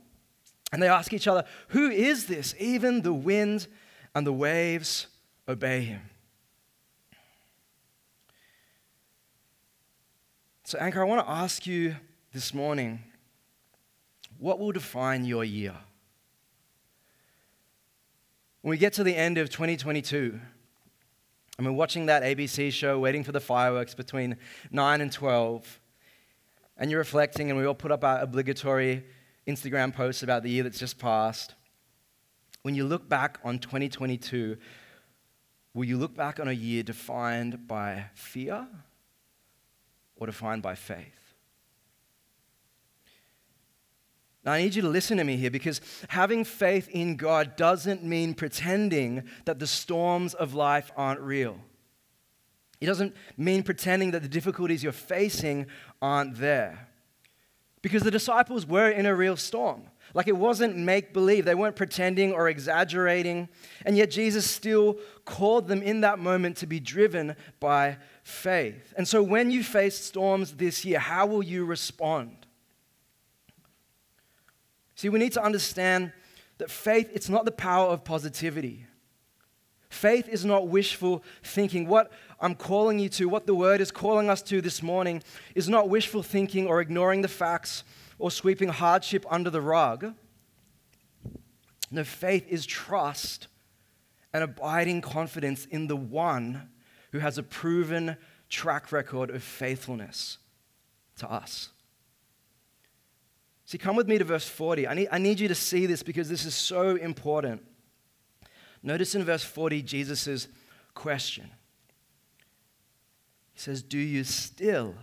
And 0.73 0.83
they 0.83 0.89
ask 0.89 1.13
each 1.13 1.27
other, 1.27 1.45
Who 1.69 1.91
is 1.91 2.27
this? 2.27 2.55
Even 2.59 3.03
the 3.03 3.13
wind 3.13 3.67
and 4.15 4.27
the 4.27 4.33
waves 4.33 5.07
obey 5.49 5.83
him. 5.83 6.03
So, 10.65 10.79
Anchor, 10.79 11.01
I 11.01 11.05
want 11.05 11.27
to 11.27 11.31
ask 11.31 11.67
you 11.67 11.97
this 12.33 12.55
morning 12.55 13.01
what 14.39 14.59
will 14.59 14.73
define 14.73 15.25
your 15.25 15.45
year? 15.45 15.75
When 18.63 18.71
we 18.71 18.79
get 18.79 18.93
to 18.95 19.05
the 19.05 19.17
end 19.17 19.37
of 19.37 19.51
2022, 19.51 20.41
and 21.59 21.67
we're 21.67 21.73
watching 21.73 22.07
that 22.07 22.23
ABC 22.23 22.73
show, 22.73 22.99
waiting 22.99 23.25
for 23.25 23.33
the 23.33 23.41
fireworks 23.41 23.95
between 23.95 24.37
9 24.71 25.01
and 25.01 25.13
12, 25.13 25.81
and 26.79 26.91
you're 26.91 27.01
reflecting, 27.01 27.51
and 27.51 27.59
we 27.59 27.67
all 27.67 27.75
put 27.75 27.93
up 27.93 28.03
our 28.03 28.21
obligatory 28.21 29.05
Instagram 29.47 29.95
posts 29.95 30.23
about 30.23 30.43
the 30.43 30.51
year 30.51 30.63
that's 30.63 30.79
just 30.79 30.99
passed, 30.99 31.55
when 32.63 32.75
you 32.75 32.85
look 32.85 33.09
back 33.09 33.39
on 33.43 33.59
2022, 33.59 34.57
will 35.75 35.85
you 35.85 35.97
look 35.97 36.15
back 36.15 36.39
on 36.39 36.49
a 36.49 36.53
year 36.53 36.83
defined 36.83 37.67
by 37.67 38.05
fear 38.15 38.67
or 40.17 40.27
defined 40.27 40.63
by 40.63 40.75
faith? 40.75 41.35
Now, 44.45 44.53
I 44.53 44.63
need 44.63 44.75
you 44.75 44.83
to 44.83 44.89
listen 44.89 45.19
to 45.19 45.25
me 45.25 45.37
here 45.37 45.51
because 45.51 45.81
having 46.09 46.45
faith 46.45 46.89
in 46.89 47.17
God 47.17 47.57
doesn't 47.57 48.03
mean 48.03 48.33
pretending 48.35 49.25
that 49.45 49.59
the 49.59 49.67
storms 49.67 50.33
of 50.33 50.55
life 50.55 50.91
aren't 50.97 51.21
real. 51.21 51.59
It 52.81 52.87
doesn't 52.87 53.15
mean 53.37 53.63
pretending 53.63 54.13
that 54.13 54.23
the 54.23 54.29
difficulties 54.29 54.83
you're 54.83 54.93
facing 54.93 55.67
aren't 56.01 56.37
there. 56.39 56.89
Because 57.83 58.03
the 58.03 58.11
disciples 58.11 58.67
were 58.67 58.91
in 58.91 59.07
a 59.07 59.15
real 59.15 59.37
storm. 59.37 59.85
Like 60.13 60.29
it 60.29 60.37
wasn't 60.37 60.77
make 60.77 61.13
believe. 61.13 61.45
They 61.45 61.55
weren't 61.55 61.77
pretending 61.77 62.33
or 62.33 62.49
exaggerating. 62.49 63.49
And 63.87 63.97
yet 63.97 64.11
Jesus 64.11 64.49
still 64.49 64.99
called 65.25 65.69
them 65.69 65.83
in 65.83 66.01
that 66.03 66.19
moment 66.19 66.57
to 66.59 66.67
be 66.67 66.81
driven 66.81 67.37
by 67.59 67.99
faith. 68.23 68.93
And 68.97 69.07
so 69.07 69.23
when 69.23 69.51
you 69.51 69.63
face 69.63 69.97
storms 69.97 70.55
this 70.55 70.85
year, 70.85 70.99
how 70.99 71.27
will 71.27 71.43
you 71.43 71.65
respond? 71.65 72.37
See, 74.97 75.09
we 75.09 75.19
need 75.19 75.33
to 75.33 75.43
understand 75.43 76.13
that 76.59 76.71
faith, 76.71 77.11
it's 77.15 77.31
not 77.31 77.47
the 77.47 77.53
power 77.53 77.89
of 77.89 78.05
positivity. 78.05 78.85
Faith 79.91 80.29
is 80.29 80.45
not 80.45 80.69
wishful 80.69 81.23
thinking. 81.43 81.87
What 81.89 82.13
I'm 82.41 82.55
calling 82.55 83.01
you 83.01 83.09
to, 83.11 83.29
what 83.29 83.47
the 83.47 83.55
word 83.55 83.81
is 83.81 83.91
calling 83.91 84.31
us 84.31 84.41
to 84.43 84.63
this 84.63 84.83
morning, 84.83 85.23
is 85.57 85.69
not 85.69 85.89
wishful 85.89 86.23
thinking 86.23 86.69
or 86.69 86.81
ignoring 86.81 87.23
the 87.23 87.29
facts 87.29 87.83
or 88.19 88.31
sweeping 88.31 88.69
hardship 88.69 89.27
under 89.29 89.51
the 89.51 89.61
rug. 89.61 90.15
No, 91.91 92.05
faith 92.05 92.47
is 92.49 92.65
trust 92.65 93.49
and 94.33 94.45
abiding 94.45 95.01
confidence 95.01 95.67
in 95.67 95.89
the 95.89 95.97
one 95.97 96.69
who 97.11 97.19
has 97.19 97.37
a 97.37 97.43
proven 97.43 98.17
track 98.49 98.93
record 98.93 99.31
of 99.31 99.43
faithfulness 99.43 100.39
to 101.17 101.29
us. 101.29 101.71
See, 103.65 103.79
come 103.79 103.97
with 103.97 104.09
me 104.09 104.19
to 104.19 104.25
verse 104.25 104.49
40. 104.49 104.87
I 104.87 104.95
need, 104.95 105.09
I 105.11 105.19
need 105.19 105.41
you 105.41 105.49
to 105.49 105.55
see 105.55 105.87
this 105.87 106.05
because 106.05 106.29
this 106.29 106.45
is 106.45 106.55
so 106.55 106.95
important. 106.95 107.65
Notice 108.83 109.15
in 109.15 109.25
verse 109.25 109.45
40 109.45 109.83
Jesus' 109.83 110.49
question. 110.95 111.51
He 113.53 113.61
says, 113.61 113.83
Do 113.83 113.99
you 113.99 114.25
still 114.25 114.95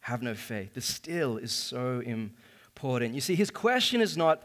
have 0.00 0.22
no 0.22 0.34
faith? 0.34 0.74
The 0.74 0.80
still 0.80 1.36
is 1.36 1.52
so 1.52 2.00
important. 2.00 3.14
You 3.14 3.20
see, 3.20 3.34
his 3.34 3.50
question 3.50 4.00
is 4.00 4.16
not, 4.16 4.42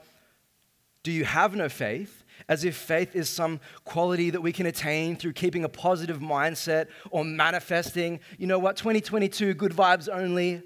Do 1.03 1.11
you 1.11 1.23
have 1.25 1.55
no 1.55 1.69
faith? 1.69 2.23
As 2.49 2.65
if 2.65 2.75
faith 2.75 3.15
is 3.15 3.29
some 3.29 3.61
quality 3.85 4.29
that 4.31 4.41
we 4.41 4.51
can 4.51 4.65
attain 4.65 5.15
through 5.15 5.33
keeping 5.33 5.63
a 5.63 5.69
positive 5.69 6.19
mindset 6.19 6.87
or 7.11 7.23
manifesting, 7.23 8.19
you 8.37 8.47
know 8.47 8.59
what, 8.59 8.75
2022, 8.75 9.53
good 9.53 9.71
vibes 9.71 10.09
only. 10.11 10.61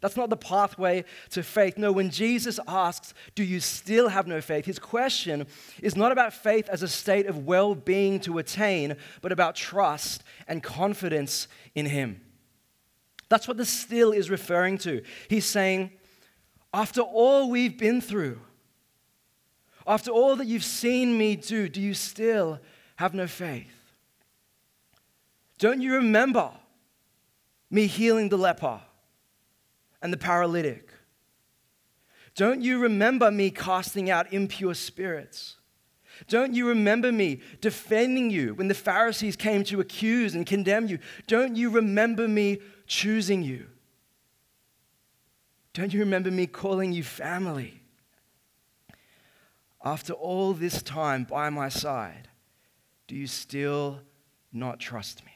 That's 0.00 0.16
not 0.16 0.30
the 0.30 0.36
pathway 0.36 1.04
to 1.30 1.42
faith. 1.42 1.76
No, 1.76 1.92
when 1.92 2.10
Jesus 2.10 2.60
asks, 2.68 3.14
Do 3.34 3.42
you 3.42 3.60
still 3.60 4.08
have 4.08 4.26
no 4.26 4.40
faith? 4.40 4.64
His 4.64 4.78
question 4.78 5.46
is 5.82 5.96
not 5.96 6.12
about 6.12 6.32
faith 6.32 6.68
as 6.68 6.82
a 6.82 6.88
state 6.88 7.26
of 7.26 7.46
well 7.46 7.74
being 7.74 8.20
to 8.20 8.38
attain, 8.38 8.96
but 9.20 9.32
about 9.32 9.56
trust 9.56 10.22
and 10.46 10.62
confidence 10.62 11.48
in 11.74 11.86
Him. 11.86 12.20
That's 13.28 13.48
what 13.48 13.56
the 13.56 13.64
still 13.64 14.12
is 14.12 14.30
referring 14.30 14.78
to. 14.78 15.02
He's 15.28 15.44
saying, 15.44 15.90
After 16.72 17.00
all 17.00 17.50
we've 17.50 17.76
been 17.76 18.00
through, 18.00 18.40
after 19.86 20.10
all 20.10 20.36
that 20.36 20.46
you've 20.46 20.64
seen 20.64 21.16
me 21.16 21.36
do, 21.36 21.68
do 21.68 21.80
you 21.80 21.94
still 21.94 22.60
have 22.96 23.14
no 23.14 23.26
faith? 23.26 23.72
Don't 25.58 25.80
you 25.80 25.94
remember 25.94 26.52
me 27.70 27.86
healing 27.86 28.28
the 28.28 28.38
leper? 28.38 28.80
And 30.02 30.12
the 30.12 30.16
paralytic? 30.16 30.90
Don't 32.34 32.62
you 32.62 32.78
remember 32.78 33.30
me 33.30 33.50
casting 33.50 34.10
out 34.10 34.32
impure 34.32 34.74
spirits? 34.74 35.56
Don't 36.26 36.54
you 36.54 36.68
remember 36.68 37.12
me 37.12 37.40
defending 37.60 38.30
you 38.30 38.54
when 38.54 38.68
the 38.68 38.74
Pharisees 38.74 39.36
came 39.36 39.62
to 39.64 39.80
accuse 39.80 40.34
and 40.34 40.46
condemn 40.46 40.88
you? 40.88 40.98
Don't 41.26 41.56
you 41.56 41.70
remember 41.70 42.26
me 42.26 42.60
choosing 42.86 43.42
you? 43.42 43.66
Don't 45.74 45.92
you 45.92 46.00
remember 46.00 46.30
me 46.30 46.46
calling 46.46 46.92
you 46.92 47.04
family? 47.04 47.82
After 49.84 50.12
all 50.12 50.52
this 50.52 50.82
time 50.82 51.24
by 51.24 51.50
my 51.50 51.68
side, 51.68 52.28
do 53.06 53.14
you 53.14 53.28
still 53.28 54.00
not 54.52 54.80
trust 54.80 55.24
me? 55.24 55.32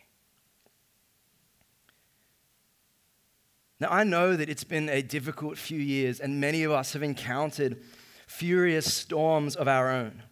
Now, 3.82 3.88
I 3.90 4.04
know 4.04 4.36
that 4.36 4.48
it's 4.48 4.62
been 4.62 4.88
a 4.88 5.02
difficult 5.02 5.58
few 5.58 5.80
years, 5.80 6.20
and 6.20 6.40
many 6.40 6.62
of 6.62 6.70
us 6.70 6.92
have 6.92 7.02
encountered 7.02 7.82
furious 8.28 8.94
storms 8.94 9.56
of 9.56 9.66
our 9.66 9.90
own. 9.90 10.22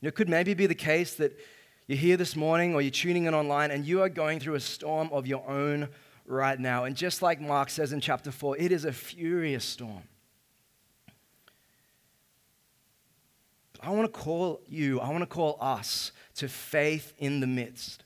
You 0.00 0.06
know, 0.06 0.08
it 0.08 0.14
could 0.14 0.30
maybe 0.30 0.54
be 0.54 0.64
the 0.64 0.74
case 0.74 1.12
that 1.16 1.38
you're 1.86 1.98
here 1.98 2.16
this 2.16 2.34
morning 2.34 2.72
or 2.72 2.80
you're 2.80 2.90
tuning 2.90 3.26
in 3.26 3.34
online 3.34 3.70
and 3.70 3.84
you 3.84 4.00
are 4.00 4.08
going 4.08 4.40
through 4.40 4.54
a 4.54 4.60
storm 4.60 5.10
of 5.12 5.26
your 5.26 5.46
own 5.46 5.90
right 6.24 6.58
now. 6.58 6.84
And 6.84 6.96
just 6.96 7.20
like 7.20 7.38
Mark 7.38 7.68
says 7.68 7.92
in 7.92 8.00
chapter 8.00 8.30
4, 8.30 8.56
it 8.56 8.72
is 8.72 8.86
a 8.86 8.92
furious 8.94 9.66
storm. 9.66 10.04
But 13.74 13.88
I 13.88 13.90
want 13.90 14.10
to 14.10 14.18
call 14.18 14.62
you, 14.66 15.00
I 15.00 15.10
want 15.10 15.20
to 15.20 15.26
call 15.26 15.58
us 15.60 16.12
to 16.36 16.48
faith 16.48 17.12
in 17.18 17.40
the 17.40 17.46
midst. 17.46 18.04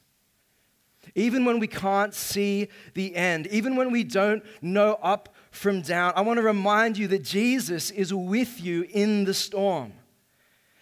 Even 1.14 1.44
when 1.44 1.58
we 1.58 1.66
can't 1.66 2.14
see 2.14 2.68
the 2.94 3.14
end, 3.16 3.46
even 3.48 3.76
when 3.76 3.90
we 3.90 4.04
don't 4.04 4.42
know 4.62 4.98
up 5.02 5.34
from 5.50 5.82
down, 5.82 6.12
I 6.16 6.20
want 6.20 6.38
to 6.38 6.42
remind 6.42 6.96
you 6.96 7.08
that 7.08 7.24
Jesus 7.24 7.90
is 7.90 8.14
with 8.14 8.60
you 8.60 8.86
in 8.90 9.24
the 9.24 9.34
storm. 9.34 9.92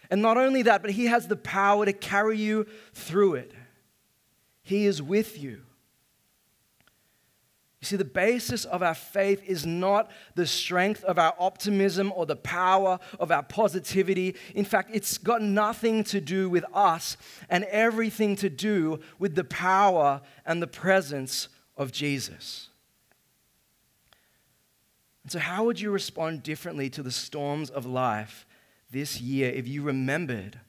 And 0.09 0.21
not 0.21 0.37
only 0.37 0.63
that, 0.63 0.81
but 0.81 0.91
He 0.91 1.05
has 1.05 1.27
the 1.27 1.35
power 1.35 1.85
to 1.85 1.93
carry 1.93 2.37
you 2.37 2.65
through 2.93 3.35
it. 3.35 3.53
He 4.61 4.85
is 4.85 5.01
with 5.01 5.41
you. 5.41 5.61
You 7.81 7.85
see, 7.85 7.95
the 7.95 8.03
basis 8.03 8.65
of 8.65 8.83
our 8.83 8.93
faith 8.93 9.41
is 9.45 9.65
not 9.65 10.11
the 10.35 10.45
strength 10.45 11.01
of 11.05 11.17
our 11.17 11.33
optimism 11.39 12.11
or 12.13 12.25
the 12.25 12.35
power 12.35 12.99
of 13.19 13.31
our 13.31 13.43
positivity. 13.43 14.35
In 14.53 14.65
fact, 14.65 14.89
it's 14.93 15.17
got 15.17 15.41
nothing 15.41 16.03
to 16.05 16.19
do 16.19 16.49
with 16.49 16.65
us 16.73 17.15
and 17.49 17.63
everything 17.65 18.35
to 18.37 18.49
do 18.49 18.99
with 19.17 19.35
the 19.35 19.45
power 19.45 20.21
and 20.45 20.61
the 20.61 20.67
presence 20.67 21.47
of 21.77 21.93
Jesus. 21.93 22.67
And 25.23 25.31
so, 25.31 25.39
how 25.39 25.63
would 25.63 25.79
you 25.79 25.91
respond 25.91 26.43
differently 26.43 26.89
to 26.89 27.03
the 27.03 27.11
storms 27.11 27.69
of 27.69 27.85
life 27.85 28.45
this 28.91 29.21
year 29.21 29.51
if 29.51 29.69
you 29.69 29.83
remembered? 29.83 30.59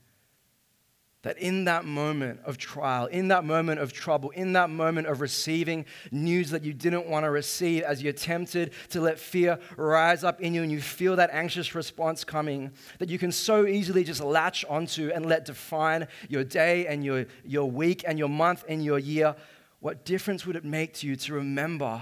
That 1.23 1.37
in 1.37 1.65
that 1.65 1.85
moment 1.85 2.41
of 2.47 2.57
trial, 2.57 3.05
in 3.05 3.29
that 3.29 3.45
moment 3.45 3.79
of 3.79 3.93
trouble, 3.93 4.31
in 4.31 4.55
that 4.55 4.71
moment 4.71 5.07
of 5.07 5.21
receiving 5.21 5.85
news 6.11 6.49
that 6.49 6.65
you 6.65 6.73
didn't 6.73 7.07
want 7.09 7.25
to 7.25 7.31
receive, 7.31 7.83
as 7.83 8.03
you're 8.03 8.15
tempted 8.15 8.73
to 8.89 9.03
let 9.03 9.19
fear 9.19 9.59
rise 9.77 10.25
up 10.25 10.41
in 10.41 10.55
you 10.55 10.63
and 10.63 10.73
you 10.73 10.81
feel 10.81 11.17
that 11.17 11.29
anxious 11.31 11.75
response 11.75 12.25
coming, 12.25 12.71
that 13.01 13.11
you 13.11 13.19
can 13.19 13.33
so 13.33 13.67
easily 13.67 14.03
just 14.03 14.23
latch 14.23 14.65
onto 14.65 15.11
and 15.11 15.27
let 15.27 15.45
define 15.45 16.09
your 16.31 16.43
day 16.43 16.87
and 16.87 17.05
your, 17.05 17.27
your 17.45 17.71
week 17.71 18.03
and 18.07 18.19
your 18.19 18.31
month 18.31 18.65
and 18.67 18.83
your 18.83 18.99
year, 18.99 19.37
what 19.81 20.07
difference 20.07 20.47
would 20.47 20.57
it 20.57 20.65
make 20.65 20.95
to 20.95 21.07
you 21.07 21.17
to 21.17 21.35
remember, 21.35 22.01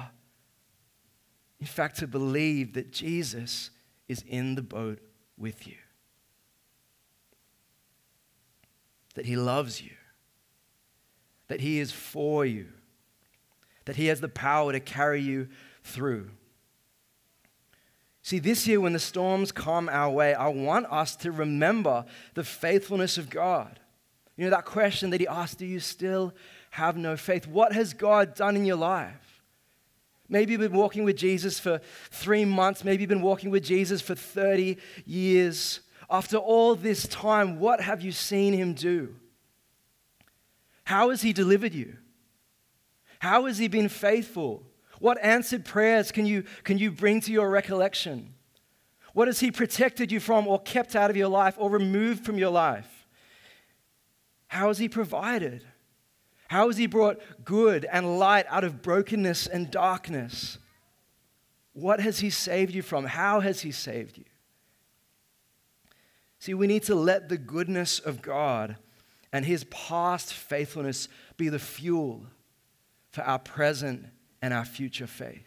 in 1.59 1.67
fact, 1.67 1.99
to 1.99 2.07
believe 2.07 2.75
that 2.75 2.93
Jesus 2.93 3.71
is 4.07 4.23
in 4.29 4.55
the 4.55 4.63
boat 4.63 5.01
with 5.37 5.67
you? 5.67 5.75
That 9.19 9.27
He 9.27 9.35
loves 9.35 9.83
you, 9.83 9.91
that 11.49 11.61
He 11.61 11.81
is 11.81 11.91
for 11.91 12.47
you, 12.47 12.69
that 13.85 13.97
He 13.97 14.07
has 14.07 14.21
the 14.21 14.29
power 14.29 14.71
to 14.71 14.79
carry 14.79 15.21
you 15.21 15.49
through. 15.83 16.31
See, 18.23 18.39
this 18.39 18.69
year 18.69 18.81
when 18.81 18.93
the 18.93 19.01
storms 19.01 19.51
come 19.51 19.89
our 19.89 20.09
way, 20.09 20.35
I 20.35 20.47
want 20.49 20.87
us 20.87 21.17
to 21.17 21.33
remember 21.33 22.05
the 22.35 22.45
faithfulness 22.45 23.19
of 23.19 23.29
God. 23.29 23.81
You 24.37 24.45
know, 24.45 24.51
that 24.51 24.67
question 24.67 25.11
that 25.11 25.21
He 25.21 25.27
asked, 25.27 25.59
Do 25.59 25.67
you 25.67 25.81
still 25.81 26.33
have 26.71 26.97
no 26.97 27.17
faith? 27.17 27.49
What 27.49 27.73
has 27.73 27.95
God 27.95 28.37
done 28.37 28.55
in 28.55 28.65
your 28.65 28.77
life? 28.77 29.43
Maybe 30.29 30.53
you've 30.53 30.61
been 30.61 30.79
walking 30.79 31.03
with 31.03 31.17
Jesus 31.17 31.59
for 31.59 31.81
three 32.13 32.45
months. 32.45 32.85
Maybe 32.85 33.03
you've 33.03 33.09
been 33.09 33.21
walking 33.21 33.51
with 33.51 33.65
Jesus 33.65 34.01
for 34.01 34.15
30 34.15 34.79
years. 35.07 35.81
After 36.11 36.37
all 36.37 36.75
this 36.75 37.07
time, 37.07 37.61
what 37.61 37.81
have 37.81 38.01
you 38.03 38.13
seen 38.13 38.55
him 38.55 38.75
do? 38.75 39.15
How 40.85 41.11
has 41.11 41.21
he 41.21 41.33
delivered 41.33 41.75
you? 41.75 41.97
How 43.19 43.45
has 43.45 43.59
he 43.59 43.69
been 43.69 43.89
faithful? 43.89 44.63
What 45.01 45.23
answered 45.23 45.65
prayers 45.65 46.11
can 46.11 46.25
you, 46.25 46.45
can 46.65 46.79
you 46.79 46.91
bring 46.91 47.21
to 47.23 47.33
your 47.33 47.51
recollection? 47.51 48.35
What 49.13 49.29
has 49.29 49.41
he 49.41 49.51
protected 49.51 50.11
you 50.11 50.21
from, 50.21 50.47
or 50.47 50.61
kept 50.61 50.97
out 50.97 51.11
of 51.11 51.17
your 51.17 51.29
life, 51.29 51.55
or 51.59 51.71
removed 51.71 52.25
from 52.25 52.39
your 52.39 52.51
life? 52.51 53.07
How 54.47 54.69
has 54.69 54.79
he 54.79 54.89
provided? 54.89 55.65
How 56.49 56.69
has 56.69 56.79
he 56.79 56.87
brought 56.87 57.21
good 57.45 57.85
and 57.85 58.19
light 58.19 58.47
out 58.49 58.65
of 58.65 58.81
brokenness 58.81 59.47
and 59.47 59.71
darkness? 59.71 60.59
What 61.75 62.01
has 62.01 62.21
he 62.21 62.31
saved 62.31 62.75
you 62.75 62.83
from? 62.83 63.05
How 63.05 63.41
has 63.41 63.61
he 63.61 63.73
saved 63.73 64.17
you? 64.17 64.25
See, 66.39 66.55
we 66.55 66.67
need 66.67 66.85
to 66.85 66.95
let 66.95 67.29
the 67.29 67.39
goodness 67.39 67.99
of 67.99 68.23
God 68.23 68.77
and 69.33 69.45
his 69.45 69.65
past 69.65 70.33
faithfulness 70.33 71.09
be 71.37 71.49
the 71.49 71.59
fuel 71.59 72.27
for 73.11 73.23
our 73.23 73.39
present 73.39 74.07
and 74.41 74.55
our 74.55 74.65
future 74.65 75.07
faith. 75.07 75.45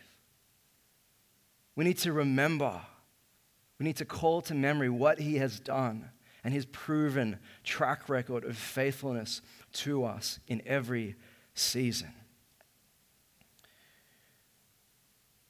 We 1.76 1.86
need 1.86 1.98
to 2.00 2.12
remember 2.12 2.82
We 3.82 3.86
need 3.86 3.98
to 3.98 4.06
call 4.06 4.42
to 4.44 4.54
memory 4.54 4.90
what 4.90 5.18
he 5.18 5.38
has 5.38 5.60
done 5.60 6.12
and 6.44 6.54
his 6.54 6.68
proven 6.68 7.40
track 7.64 8.10
record 8.10 8.44
of 8.44 8.56
faithfulness 8.56 9.42
to 9.74 10.04
us 10.04 10.40
in 10.48 10.62
every 10.68 11.16
season. 11.56 12.14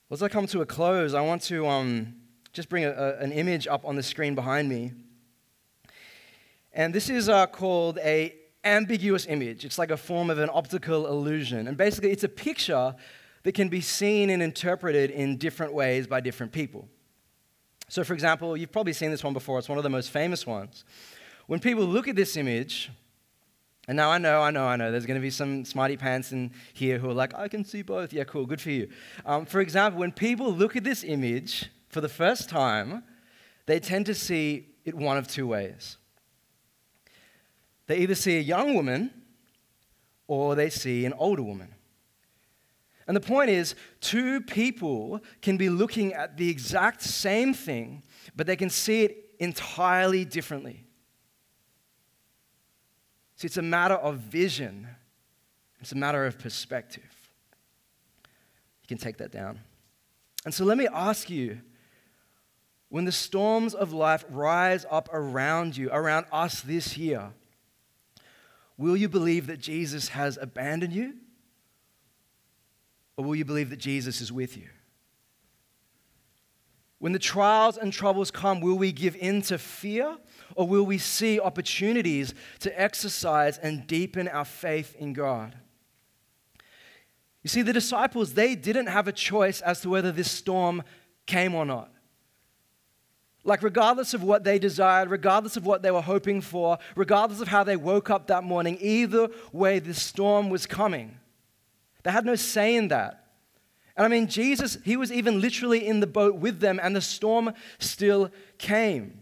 As 0.09 0.23
I 0.23 0.29
come 0.29 0.47
to 0.47 0.61
a 0.61 0.65
close, 0.65 1.13
I 1.13 1.19
want 1.19 1.41
to 1.41 1.67
um, 1.67 2.15
just 2.53 2.69
bring 2.69 2.85
a, 2.85 2.91
a, 2.91 3.17
an 3.17 3.33
image 3.33 3.67
up 3.67 3.83
on 3.83 3.97
the 3.97 4.03
screen 4.03 4.33
behind 4.33 4.69
me. 4.69 4.93
And 6.73 6.93
this 6.93 7.09
is 7.09 7.29
uh, 7.29 7.47
called 7.47 7.97
a 7.99 8.35
ambiguous 8.63 9.25
image. 9.25 9.65
It's 9.65 9.77
like 9.77 9.91
a 9.91 9.97
form 9.97 10.29
of 10.29 10.37
an 10.39 10.49
optical 10.53 11.07
illusion. 11.07 11.67
And 11.67 11.77
basically, 11.77 12.11
it's 12.11 12.23
a 12.23 12.29
picture 12.29 12.95
that 13.43 13.53
can 13.53 13.69
be 13.69 13.81
seen 13.81 14.29
and 14.29 14.41
interpreted 14.41 15.09
in 15.11 15.37
different 15.37 15.73
ways 15.73 16.07
by 16.07 16.21
different 16.21 16.51
people. 16.51 16.87
So, 17.89 18.03
for 18.03 18.13
example, 18.13 18.55
you've 18.55 18.71
probably 18.71 18.93
seen 18.93 19.11
this 19.11 19.23
one 19.23 19.33
before, 19.33 19.59
it's 19.59 19.67
one 19.67 19.77
of 19.77 19.83
the 19.83 19.89
most 19.89 20.11
famous 20.11 20.45
ones. 20.45 20.85
When 21.47 21.59
people 21.59 21.83
look 21.83 22.07
at 22.07 22.15
this 22.15 22.37
image, 22.37 22.89
and 23.87 23.97
now 23.97 24.11
I 24.11 24.17
know, 24.19 24.41
I 24.41 24.51
know, 24.51 24.65
I 24.65 24.75
know, 24.75 24.91
there's 24.91 25.05
going 25.05 25.19
to 25.19 25.21
be 25.21 25.31
some 25.31 25.65
smarty 25.65 25.97
pants 25.97 26.31
in 26.31 26.51
here 26.73 26.99
who 26.99 27.09
are 27.09 27.13
like, 27.13 27.33
I 27.33 27.47
can 27.47 27.65
see 27.65 27.81
both. 27.81 28.13
Yeah, 28.13 28.23
cool, 28.23 28.45
good 28.45 28.61
for 28.61 28.69
you. 28.69 28.87
Um, 29.25 29.45
for 29.45 29.59
example, 29.59 29.99
when 29.99 30.11
people 30.11 30.53
look 30.53 30.77
at 30.77 30.83
this 30.83 31.03
image 31.03 31.69
for 31.89 31.99
the 31.99 32.07
first 32.07 32.47
time, 32.47 33.03
they 33.65 33.79
tend 33.79 34.05
to 34.05 34.15
see 34.15 34.67
it 34.85 34.95
one 34.95 35.17
of 35.17 35.27
two 35.27 35.47
ways. 35.47 35.97
They 37.91 37.97
either 37.97 38.15
see 38.15 38.37
a 38.37 38.41
young 38.41 38.73
woman 38.73 39.11
or 40.25 40.55
they 40.55 40.69
see 40.69 41.05
an 41.05 41.11
older 41.11 41.43
woman. 41.43 41.75
And 43.05 43.17
the 43.17 43.19
point 43.19 43.49
is, 43.49 43.75
two 43.99 44.39
people 44.39 45.19
can 45.41 45.57
be 45.57 45.67
looking 45.67 46.13
at 46.13 46.37
the 46.37 46.49
exact 46.49 47.01
same 47.01 47.53
thing, 47.53 48.03
but 48.33 48.47
they 48.47 48.55
can 48.55 48.69
see 48.69 49.03
it 49.03 49.31
entirely 49.39 50.23
differently. 50.23 50.85
See, 53.35 53.47
it's 53.47 53.57
a 53.57 53.61
matter 53.61 53.95
of 53.95 54.19
vision, 54.19 54.87
it's 55.81 55.91
a 55.91 55.97
matter 55.97 56.25
of 56.25 56.39
perspective. 56.39 57.29
You 58.83 58.87
can 58.87 58.99
take 58.99 59.17
that 59.17 59.33
down. 59.33 59.59
And 60.45 60.53
so 60.53 60.63
let 60.63 60.77
me 60.77 60.87
ask 60.93 61.29
you 61.29 61.59
when 62.87 63.03
the 63.03 63.11
storms 63.11 63.73
of 63.73 63.91
life 63.91 64.23
rise 64.29 64.85
up 64.89 65.09
around 65.11 65.75
you, 65.75 65.89
around 65.91 66.27
us 66.31 66.61
this 66.61 66.97
year, 66.97 67.33
will 68.81 68.97
you 68.97 69.07
believe 69.07 69.47
that 69.47 69.59
Jesus 69.59 70.09
has 70.09 70.37
abandoned 70.41 70.91
you? 70.91 71.13
Or 73.15 73.23
will 73.23 73.35
you 73.35 73.45
believe 73.45 73.69
that 73.69 73.79
Jesus 73.79 74.19
is 74.19 74.31
with 74.31 74.57
you? 74.57 74.67
When 76.97 77.13
the 77.13 77.19
trials 77.19 77.77
and 77.77 77.93
troubles 77.93 78.31
come, 78.31 78.61
will 78.61 78.77
we 78.77 78.91
give 78.91 79.15
in 79.15 79.41
to 79.43 79.57
fear 79.57 80.17
or 80.55 80.67
will 80.67 80.85
we 80.85 80.97
see 80.97 81.39
opportunities 81.39 82.33
to 82.59 82.81
exercise 82.81 83.57
and 83.57 83.87
deepen 83.87 84.27
our 84.27 84.45
faith 84.45 84.95
in 84.95 85.13
God? 85.13 85.55
You 87.43 87.49
see, 87.49 87.61
the 87.61 87.73
disciples, 87.73 88.33
they 88.33 88.55
didn't 88.55 88.87
have 88.87 89.07
a 89.07 89.11
choice 89.11 89.61
as 89.61 89.81
to 89.81 89.89
whether 89.89 90.11
this 90.11 90.29
storm 90.29 90.83
came 91.25 91.55
or 91.55 91.65
not. 91.65 91.91
Like, 93.43 93.63
regardless 93.63 94.13
of 94.13 94.21
what 94.21 94.43
they 94.43 94.59
desired, 94.59 95.09
regardless 95.09 95.57
of 95.57 95.65
what 95.65 95.81
they 95.81 95.89
were 95.89 96.01
hoping 96.01 96.41
for, 96.41 96.77
regardless 96.95 97.41
of 97.41 97.47
how 97.47 97.63
they 97.63 97.75
woke 97.75 98.09
up 98.09 98.27
that 98.27 98.43
morning, 98.43 98.77
either 98.79 99.29
way, 99.51 99.79
this 99.79 100.01
storm 100.01 100.49
was 100.49 100.67
coming. 100.67 101.17
They 102.03 102.11
had 102.11 102.25
no 102.25 102.35
say 102.35 102.75
in 102.75 102.89
that. 102.89 103.25
And 103.97 104.05
I 104.05 104.09
mean, 104.09 104.27
Jesus, 104.27 104.77
he 104.83 104.95
was 104.95 105.11
even 105.11 105.41
literally 105.41 105.85
in 105.85 105.99
the 105.99 106.07
boat 106.07 106.35
with 106.35 106.59
them, 106.59 106.79
and 106.81 106.95
the 106.95 107.01
storm 107.01 107.53
still 107.79 108.31
came. 108.57 109.21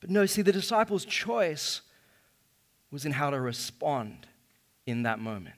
But 0.00 0.10
no, 0.10 0.26
see, 0.26 0.42
the 0.42 0.52
disciples' 0.52 1.04
choice 1.04 1.82
was 2.90 3.06
in 3.06 3.12
how 3.12 3.30
to 3.30 3.40
respond 3.40 4.26
in 4.86 5.04
that 5.04 5.20
moment. 5.20 5.56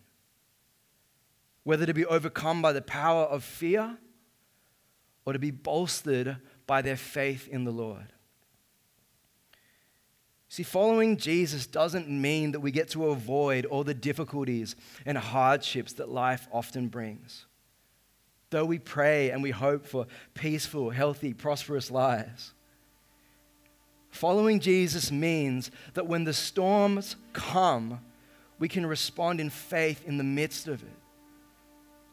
Whether 1.65 1.87
to 1.87 1.95
be 1.95 2.05
overcome 2.05 2.61
by 2.61 2.75
the 2.75 2.83
power 2.83 3.25
of 3.25 3.43
fear 3.43 3.97
or 5.25 5.33
to 5.33 5.39
be 5.39 5.51
bolstered 5.51 6.37
by 6.67 6.83
their 6.83 6.97
faith 6.97 7.49
in 7.49 7.65
the 7.65 7.71
Lord. 7.71 8.13
See, 10.49 10.63
following 10.63 11.17
Jesus 11.17 11.67
doesn't 11.67 12.09
mean 12.09 12.53
that 12.53 12.61
we 12.61 12.71
get 12.71 12.91
to 12.91 13.07
avoid 13.07 13.67
all 13.67 13.83
the 13.83 13.95
difficulties 13.95 14.77
and 15.05 15.19
hardships 15.19 15.95
that 15.95 16.09
life 16.09 16.47
often 16.53 16.89
brings. 16.89 17.47
Though 18.51 18.65
we 18.65 18.79
pray 18.79 19.31
and 19.31 19.43
we 19.43 19.51
hope 19.51 19.85
for 19.85 20.07
peaceful, 20.35 20.91
healthy, 20.91 21.35
prosperous 21.35 21.91
lives, 21.91 22.55
Following 24.15 24.61
Jesus 24.61 25.11
means 25.11 25.73
that 25.95 26.07
when 26.07 26.23
the 26.23 26.33
storms 26.33 27.17
come, 27.33 27.99
we 28.61 28.69
can 28.69 28.87
respond 28.87 29.41
in 29.41 29.51
faith 29.51 30.07
in 30.07 30.19
the 30.19 30.23
midst 30.23 30.69
of 30.69 30.85
it 30.85 30.97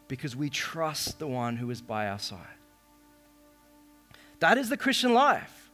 because 0.08 0.36
we 0.36 0.50
trust 0.50 1.20
the 1.20 1.28
one 1.28 1.58
who 1.58 1.70
is 1.70 1.80
by 1.80 2.08
our 2.08 2.18
side. 2.18 2.58
That 4.42 4.58
is 4.58 4.70
the 4.70 4.78
Christian 4.78 5.14
life. 5.14 5.72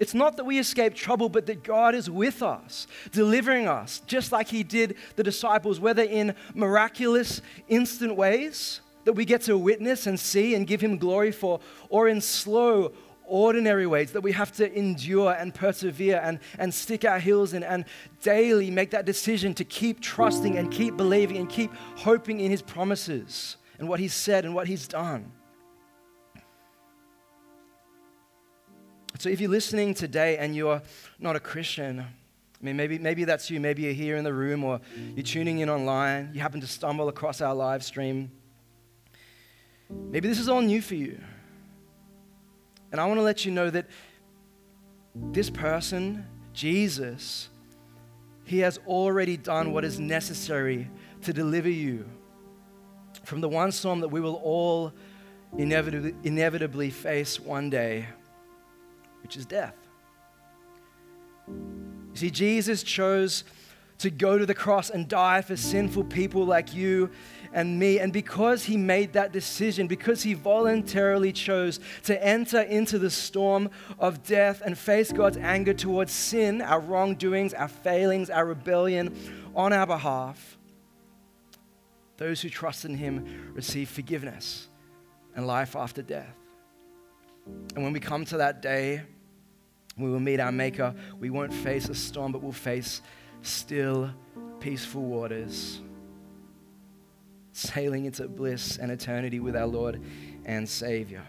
It's 0.00 0.14
not 0.14 0.36
that 0.36 0.44
we 0.44 0.58
escape 0.58 0.94
trouble, 0.94 1.28
but 1.28 1.46
that 1.46 1.62
God 1.62 1.94
is 1.94 2.08
with 2.10 2.42
us, 2.42 2.86
delivering 3.12 3.68
us, 3.68 4.00
just 4.06 4.32
like 4.32 4.48
He 4.48 4.62
did 4.62 4.96
the 5.16 5.22
disciples, 5.22 5.78
whether 5.78 6.02
in 6.02 6.34
miraculous, 6.54 7.42
instant 7.68 8.16
ways 8.16 8.80
that 9.04 9.12
we 9.12 9.24
get 9.24 9.42
to 9.42 9.58
witness 9.58 10.06
and 10.06 10.18
see 10.18 10.54
and 10.54 10.66
give 10.66 10.80
Him 10.80 10.98
glory 10.98 11.30
for, 11.30 11.60
or 11.90 12.08
in 12.08 12.20
slow, 12.20 12.92
ordinary 13.26 13.86
ways 13.86 14.12
that 14.12 14.20
we 14.20 14.32
have 14.32 14.52
to 14.52 14.72
endure 14.76 15.32
and 15.32 15.54
persevere 15.54 16.20
and, 16.22 16.38
and 16.58 16.72
stick 16.72 17.04
our 17.04 17.18
heels 17.18 17.54
in 17.54 17.62
and 17.62 17.84
daily 18.22 18.70
make 18.70 18.90
that 18.90 19.06
decision 19.06 19.54
to 19.54 19.64
keep 19.64 20.00
trusting 20.00 20.58
and 20.58 20.70
keep 20.70 20.96
believing 20.96 21.38
and 21.38 21.48
keep 21.48 21.72
hoping 21.96 22.40
in 22.40 22.50
his 22.50 22.62
promises 22.62 23.56
and 23.78 23.88
what 23.88 23.98
he's 23.98 24.12
said 24.12 24.44
and 24.44 24.54
what 24.54 24.66
he's 24.66 24.86
done. 24.86 25.32
So 29.24 29.30
if 29.30 29.40
you're 29.40 29.48
listening 29.48 29.94
today 29.94 30.36
and 30.36 30.54
you're 30.54 30.82
not 31.18 31.34
a 31.34 31.40
Christian, 31.40 32.00
I 32.00 32.04
mean, 32.60 32.76
maybe, 32.76 32.98
maybe 32.98 33.24
that's 33.24 33.48
you. 33.48 33.58
Maybe 33.58 33.84
you're 33.84 33.94
here 33.94 34.16
in 34.16 34.24
the 34.24 34.34
room 34.34 34.62
or 34.62 34.82
you're 35.16 35.24
tuning 35.24 35.60
in 35.60 35.70
online. 35.70 36.28
You 36.34 36.42
happen 36.42 36.60
to 36.60 36.66
stumble 36.66 37.08
across 37.08 37.40
our 37.40 37.54
live 37.54 37.82
stream. 37.82 38.30
Maybe 39.88 40.28
this 40.28 40.38
is 40.38 40.50
all 40.50 40.60
new 40.60 40.82
for 40.82 40.94
you. 40.94 41.18
And 42.92 43.00
I 43.00 43.06
want 43.06 43.16
to 43.16 43.22
let 43.22 43.46
you 43.46 43.50
know 43.50 43.70
that 43.70 43.86
this 45.14 45.48
person, 45.48 46.26
Jesus, 46.52 47.48
he 48.44 48.58
has 48.58 48.78
already 48.86 49.38
done 49.38 49.72
what 49.72 49.86
is 49.86 49.98
necessary 49.98 50.90
to 51.22 51.32
deliver 51.32 51.70
you 51.70 52.04
from 53.24 53.40
the 53.40 53.48
one 53.48 53.72
storm 53.72 54.00
that 54.00 54.08
we 54.08 54.20
will 54.20 54.42
all 54.44 54.92
inevitably, 55.56 56.14
inevitably 56.24 56.90
face 56.90 57.40
one 57.40 57.70
day, 57.70 58.06
which 59.24 59.36
is 59.36 59.46
death. 59.46 59.74
You 61.48 62.14
see, 62.14 62.30
Jesus 62.30 62.84
chose 62.84 63.42
to 63.98 64.10
go 64.10 64.36
to 64.36 64.44
the 64.44 64.54
cross 64.54 64.90
and 64.90 65.08
die 65.08 65.40
for 65.40 65.56
sinful 65.56 66.04
people 66.04 66.44
like 66.44 66.74
you 66.74 67.10
and 67.54 67.78
me. 67.78 67.98
And 67.98 68.12
because 68.12 68.64
he 68.64 68.76
made 68.76 69.14
that 69.14 69.32
decision, 69.32 69.86
because 69.86 70.22
he 70.22 70.34
voluntarily 70.34 71.32
chose 71.32 71.80
to 72.02 72.22
enter 72.22 72.60
into 72.60 72.98
the 72.98 73.10
storm 73.10 73.70
of 73.98 74.22
death 74.22 74.60
and 74.62 74.76
face 74.76 75.10
God's 75.10 75.38
anger 75.38 75.72
towards 75.72 76.12
sin, 76.12 76.60
our 76.60 76.80
wrongdoings, 76.80 77.54
our 77.54 77.68
failings, 77.68 78.28
our 78.28 78.44
rebellion 78.44 79.16
on 79.56 79.72
our 79.72 79.86
behalf, 79.86 80.58
those 82.18 82.42
who 82.42 82.50
trust 82.50 82.84
in 82.84 82.94
him 82.94 83.52
receive 83.54 83.88
forgiveness 83.88 84.68
and 85.34 85.46
life 85.46 85.74
after 85.74 86.02
death. 86.02 86.43
And 87.46 87.82
when 87.82 87.92
we 87.92 88.00
come 88.00 88.24
to 88.26 88.38
that 88.38 88.62
day, 88.62 89.02
we 89.96 90.10
will 90.10 90.20
meet 90.20 90.40
our 90.40 90.52
Maker. 90.52 90.94
We 91.18 91.30
won't 91.30 91.52
face 91.52 91.88
a 91.88 91.94
storm, 91.94 92.32
but 92.32 92.42
we'll 92.42 92.52
face 92.52 93.02
still, 93.42 94.10
peaceful 94.60 95.02
waters, 95.02 95.80
sailing 97.52 98.06
into 98.06 98.26
bliss 98.28 98.78
and 98.78 98.90
eternity 98.90 99.40
with 99.40 99.56
our 99.56 99.66
Lord 99.66 100.02
and 100.44 100.68
Savior. 100.68 101.22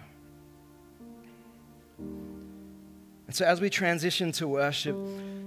And 1.97 3.33
so, 3.33 3.45
as 3.45 3.59
we 3.59 3.69
transition 3.69 4.31
to 4.33 4.47
worship 4.47 4.97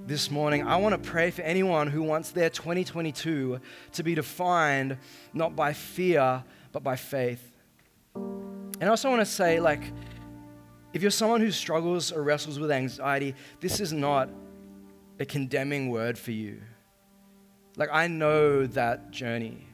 this 0.06 0.30
morning, 0.30 0.66
I 0.66 0.76
want 0.76 1.00
to 1.00 1.10
pray 1.10 1.30
for 1.30 1.42
anyone 1.42 1.86
who 1.86 2.02
wants 2.02 2.30
their 2.30 2.50
2022 2.50 3.60
to 3.92 4.02
be 4.02 4.14
defined 4.14 4.96
not 5.32 5.54
by 5.54 5.72
fear, 5.72 6.42
but 6.72 6.82
by 6.82 6.96
faith. 6.96 7.52
And 8.14 8.84
I 8.84 8.88
also 8.88 9.10
want 9.10 9.20
to 9.20 9.26
say, 9.26 9.60
like, 9.60 9.82
if 10.92 11.02
you're 11.02 11.10
someone 11.10 11.40
who 11.40 11.50
struggles 11.50 12.12
or 12.12 12.22
wrestles 12.22 12.58
with 12.58 12.70
anxiety, 12.70 13.34
this 13.60 13.80
is 13.80 13.92
not 13.92 14.28
a 15.20 15.24
condemning 15.24 15.90
word 15.90 16.18
for 16.18 16.30
you. 16.30 16.60
Like, 17.76 17.90
I 17.92 18.06
know 18.06 18.66
that 18.66 19.10
journey. 19.10 19.66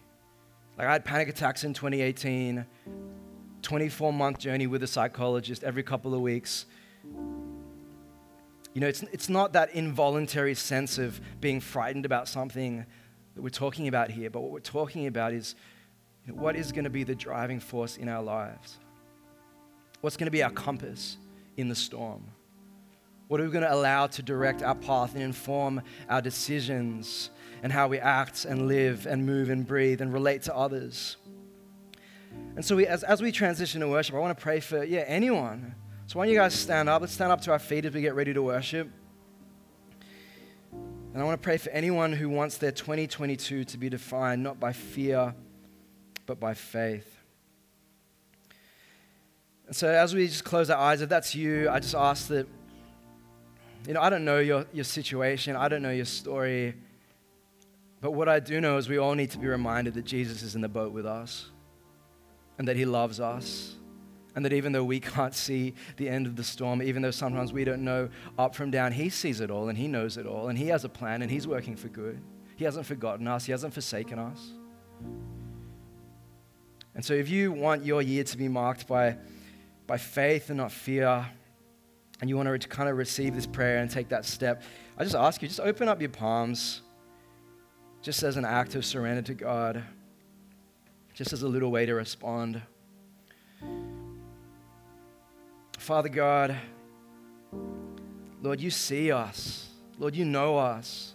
Like, 0.76 0.88
I 0.88 0.92
had 0.92 1.04
panic 1.04 1.28
attacks 1.28 1.64
in 1.64 1.72
2018, 1.72 2.66
24 3.62 4.12
month 4.12 4.38
journey 4.38 4.66
with 4.66 4.82
a 4.82 4.86
psychologist 4.86 5.64
every 5.64 5.82
couple 5.82 6.14
of 6.14 6.20
weeks 6.20 6.66
You 8.74 8.80
know, 8.80 8.88
it's, 8.88 9.02
it's 9.04 9.28
not 9.28 9.52
that 9.52 9.70
involuntary 9.74 10.54
sense 10.54 10.98
of 10.98 11.20
being 11.40 11.60
frightened 11.60 12.04
about 12.04 12.26
something 12.26 12.84
that 13.34 13.42
we're 13.42 13.48
talking 13.48 13.86
about 13.86 14.10
here, 14.10 14.30
but 14.30 14.40
what 14.40 14.50
we're 14.50 14.58
talking 14.58 15.06
about 15.06 15.32
is 15.32 15.54
you 16.26 16.34
know, 16.34 16.42
what 16.42 16.56
is 16.56 16.72
going 16.72 16.84
to 16.84 16.90
be 16.90 17.04
the 17.04 17.14
driving 17.14 17.60
force 17.60 17.96
in 17.96 18.08
our 18.08 18.22
lives? 18.22 18.78
What's 20.04 20.18
going 20.18 20.26
to 20.26 20.30
be 20.30 20.42
our 20.42 20.50
compass 20.50 21.16
in 21.56 21.70
the 21.70 21.74
storm? 21.74 22.24
What 23.28 23.40
are 23.40 23.44
we 23.44 23.50
going 23.50 23.64
to 23.64 23.72
allow 23.72 24.06
to 24.08 24.22
direct 24.22 24.62
our 24.62 24.74
path 24.74 25.14
and 25.14 25.22
inform 25.22 25.80
our 26.10 26.20
decisions 26.20 27.30
and 27.62 27.72
how 27.72 27.88
we 27.88 27.98
act 27.98 28.44
and 28.44 28.68
live 28.68 29.06
and 29.06 29.24
move 29.24 29.48
and 29.48 29.66
breathe 29.66 30.02
and 30.02 30.12
relate 30.12 30.42
to 30.42 30.54
others? 30.54 31.16
And 32.54 32.62
so, 32.62 32.76
we, 32.76 32.86
as, 32.86 33.02
as 33.02 33.22
we 33.22 33.32
transition 33.32 33.80
to 33.80 33.88
worship, 33.88 34.14
I 34.14 34.18
want 34.18 34.36
to 34.36 34.42
pray 34.42 34.60
for, 34.60 34.84
yeah, 34.84 35.04
anyone 35.06 35.74
so 36.06 36.18
why 36.18 36.26
don't 36.26 36.34
you 36.34 36.38
guys 36.38 36.52
stand 36.52 36.90
up? 36.90 37.00
Let's 37.00 37.14
stand 37.14 37.32
up 37.32 37.40
to 37.40 37.52
our 37.52 37.58
feet 37.58 37.86
as 37.86 37.94
we 37.94 38.02
get 38.02 38.14
ready 38.14 38.34
to 38.34 38.42
worship. 38.42 38.90
And 40.70 41.22
I 41.22 41.24
want 41.24 41.40
to 41.40 41.42
pray 41.42 41.56
for 41.56 41.70
anyone 41.70 42.12
who 42.12 42.28
wants 42.28 42.58
their 42.58 42.72
2022 42.72 43.64
to 43.64 43.78
be 43.78 43.88
defined 43.88 44.42
not 44.42 44.60
by 44.60 44.74
fear, 44.74 45.34
but 46.26 46.38
by 46.38 46.52
faith. 46.52 47.13
And 49.66 49.74
so 49.74 49.88
as 49.88 50.14
we 50.14 50.26
just 50.26 50.44
close 50.44 50.70
our 50.70 50.78
eyes, 50.78 51.00
if 51.00 51.08
that's 51.08 51.34
you, 51.34 51.68
I 51.70 51.80
just 51.80 51.94
ask 51.94 52.28
that, 52.28 52.46
you 53.86 53.94
know, 53.94 54.00
I 54.00 54.10
don't 54.10 54.24
know 54.24 54.38
your, 54.38 54.66
your 54.72 54.84
situation, 54.84 55.56
I 55.56 55.68
don't 55.68 55.82
know 55.82 55.90
your 55.90 56.04
story, 56.04 56.74
but 58.00 58.12
what 58.12 58.28
I 58.28 58.40
do 58.40 58.60
know 58.60 58.76
is 58.76 58.88
we 58.88 58.98
all 58.98 59.14
need 59.14 59.30
to 59.30 59.38
be 59.38 59.46
reminded 59.46 59.94
that 59.94 60.04
Jesus 60.04 60.42
is 60.42 60.54
in 60.54 60.60
the 60.60 60.68
boat 60.68 60.92
with 60.92 61.06
us 61.06 61.50
and 62.58 62.68
that 62.68 62.76
he 62.76 62.84
loves 62.84 63.20
us 63.20 63.74
and 64.34 64.44
that 64.44 64.52
even 64.52 64.72
though 64.72 64.84
we 64.84 65.00
can't 65.14 65.34
see 65.34 65.74
the 65.96 66.08
end 66.08 66.26
of 66.26 66.36
the 66.36 66.44
storm, 66.44 66.82
even 66.82 67.02
though 67.02 67.10
sometimes 67.10 67.52
we 67.52 67.64
don't 67.64 67.84
know 67.84 68.08
up 68.38 68.54
from 68.54 68.70
down, 68.70 68.92
He 68.92 69.08
sees 69.08 69.40
it 69.40 69.50
all 69.50 69.68
and 69.68 69.78
He 69.78 69.88
knows 69.88 70.16
it 70.16 70.26
all 70.26 70.48
and 70.48 70.58
He 70.58 70.68
has 70.68 70.84
a 70.84 70.88
plan 70.88 71.22
and 71.22 71.30
He's 71.30 71.46
working 71.46 71.76
for 71.76 71.88
good. 71.88 72.20
He 72.56 72.64
hasn't 72.64 72.86
forgotten 72.86 73.26
us, 73.26 73.44
He 73.44 73.52
hasn't 73.52 73.74
forsaken 73.74 74.18
us. 74.18 74.52
And 76.94 77.04
so, 77.04 77.12
if 77.14 77.28
you 77.28 77.50
want 77.50 77.84
your 77.84 78.02
year 78.02 78.22
to 78.22 78.38
be 78.38 78.48
marked 78.48 78.86
by, 78.86 79.16
by 79.86 79.98
faith 79.98 80.50
and 80.50 80.56
not 80.56 80.72
fear, 80.72 81.26
and 82.20 82.30
you 82.30 82.36
want 82.36 82.60
to 82.60 82.68
kind 82.68 82.88
of 82.88 82.96
receive 82.96 83.34
this 83.34 83.46
prayer 83.46 83.78
and 83.78 83.90
take 83.90 84.08
that 84.08 84.24
step, 84.24 84.62
I 84.96 85.04
just 85.04 85.16
ask 85.16 85.42
you, 85.42 85.48
just 85.48 85.60
open 85.60 85.88
up 85.88 86.00
your 86.00 86.10
palms, 86.10 86.82
just 88.02 88.22
as 88.22 88.36
an 88.36 88.44
act 88.44 88.74
of 88.74 88.84
surrender 88.84 89.22
to 89.22 89.34
God, 89.34 89.82
just 91.12 91.32
as 91.32 91.42
a 91.42 91.48
little 91.48 91.70
way 91.70 91.86
to 91.86 91.94
respond. 91.94 92.62
Father 95.78 96.08
God, 96.08 96.56
Lord, 98.42 98.60
you 98.60 98.70
see 98.70 99.10
us. 99.12 99.68
Lord, 99.98 100.14
you 100.14 100.24
know 100.24 100.56
us. 100.56 101.14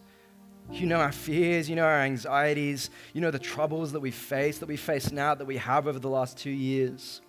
You 0.71 0.85
know 0.85 0.97
our 0.97 1.11
fears, 1.11 1.67
you 1.67 1.75
know 1.75 1.83
our 1.83 2.01
anxieties, 2.01 2.91
you 3.13 3.21
know 3.21 3.31
the 3.31 3.39
troubles 3.39 3.91
that 3.93 3.99
we 3.99 4.11
face, 4.11 4.59
that 4.59 4.67
we 4.67 4.77
face 4.77 5.11
now, 5.11 5.33
that 5.33 5.45
we 5.45 5.57
have 5.57 5.87
over 5.87 5.97
the 5.97 6.09
last 6.09 6.37
two 6.37 6.51
years. 6.51 7.21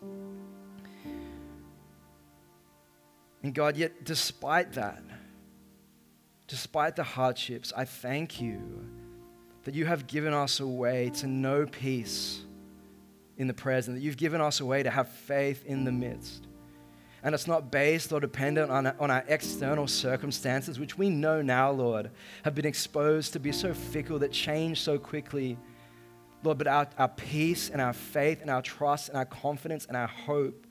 And 3.42 3.54
God, 3.54 3.76
yet 3.76 4.04
despite 4.04 4.74
that, 4.74 5.02
despite 6.46 6.96
the 6.96 7.04
hardships, 7.04 7.72
I 7.76 7.84
thank 7.84 8.40
you 8.40 8.60
that 9.64 9.74
you 9.74 9.86
have 9.86 10.06
given 10.06 10.32
us 10.32 10.60
a 10.60 10.66
way 10.66 11.10
to 11.16 11.26
know 11.26 11.66
peace 11.66 12.42
in 13.36 13.46
the 13.46 13.54
present, 13.54 13.96
that 13.96 14.02
you've 14.02 14.16
given 14.16 14.40
us 14.40 14.60
a 14.60 14.66
way 14.66 14.82
to 14.82 14.90
have 14.90 15.08
faith 15.08 15.64
in 15.64 15.84
the 15.84 15.92
midst 15.92 16.46
and 17.22 17.34
it's 17.34 17.46
not 17.46 17.70
based 17.70 18.12
or 18.12 18.20
dependent 18.20 18.70
on, 18.70 18.86
on 18.86 19.10
our 19.10 19.24
external 19.28 19.86
circumstances, 19.86 20.78
which 20.78 20.96
we 20.96 21.10
know 21.10 21.42
now, 21.42 21.70
Lord, 21.70 22.10
have 22.44 22.54
been 22.54 22.64
exposed 22.64 23.34
to 23.34 23.40
be 23.40 23.52
so 23.52 23.74
fickle 23.74 24.18
that 24.20 24.32
change 24.32 24.80
so 24.80 24.98
quickly. 24.98 25.58
Lord, 26.42 26.56
but 26.56 26.66
our, 26.66 26.88
our 26.96 27.08
peace 27.08 27.68
and 27.68 27.80
our 27.80 27.92
faith 27.92 28.40
and 28.40 28.50
our 28.50 28.62
trust 28.62 29.10
and 29.10 29.18
our 29.18 29.26
confidence 29.26 29.84
and 29.84 29.96
our 29.96 30.06
hope 30.06 30.66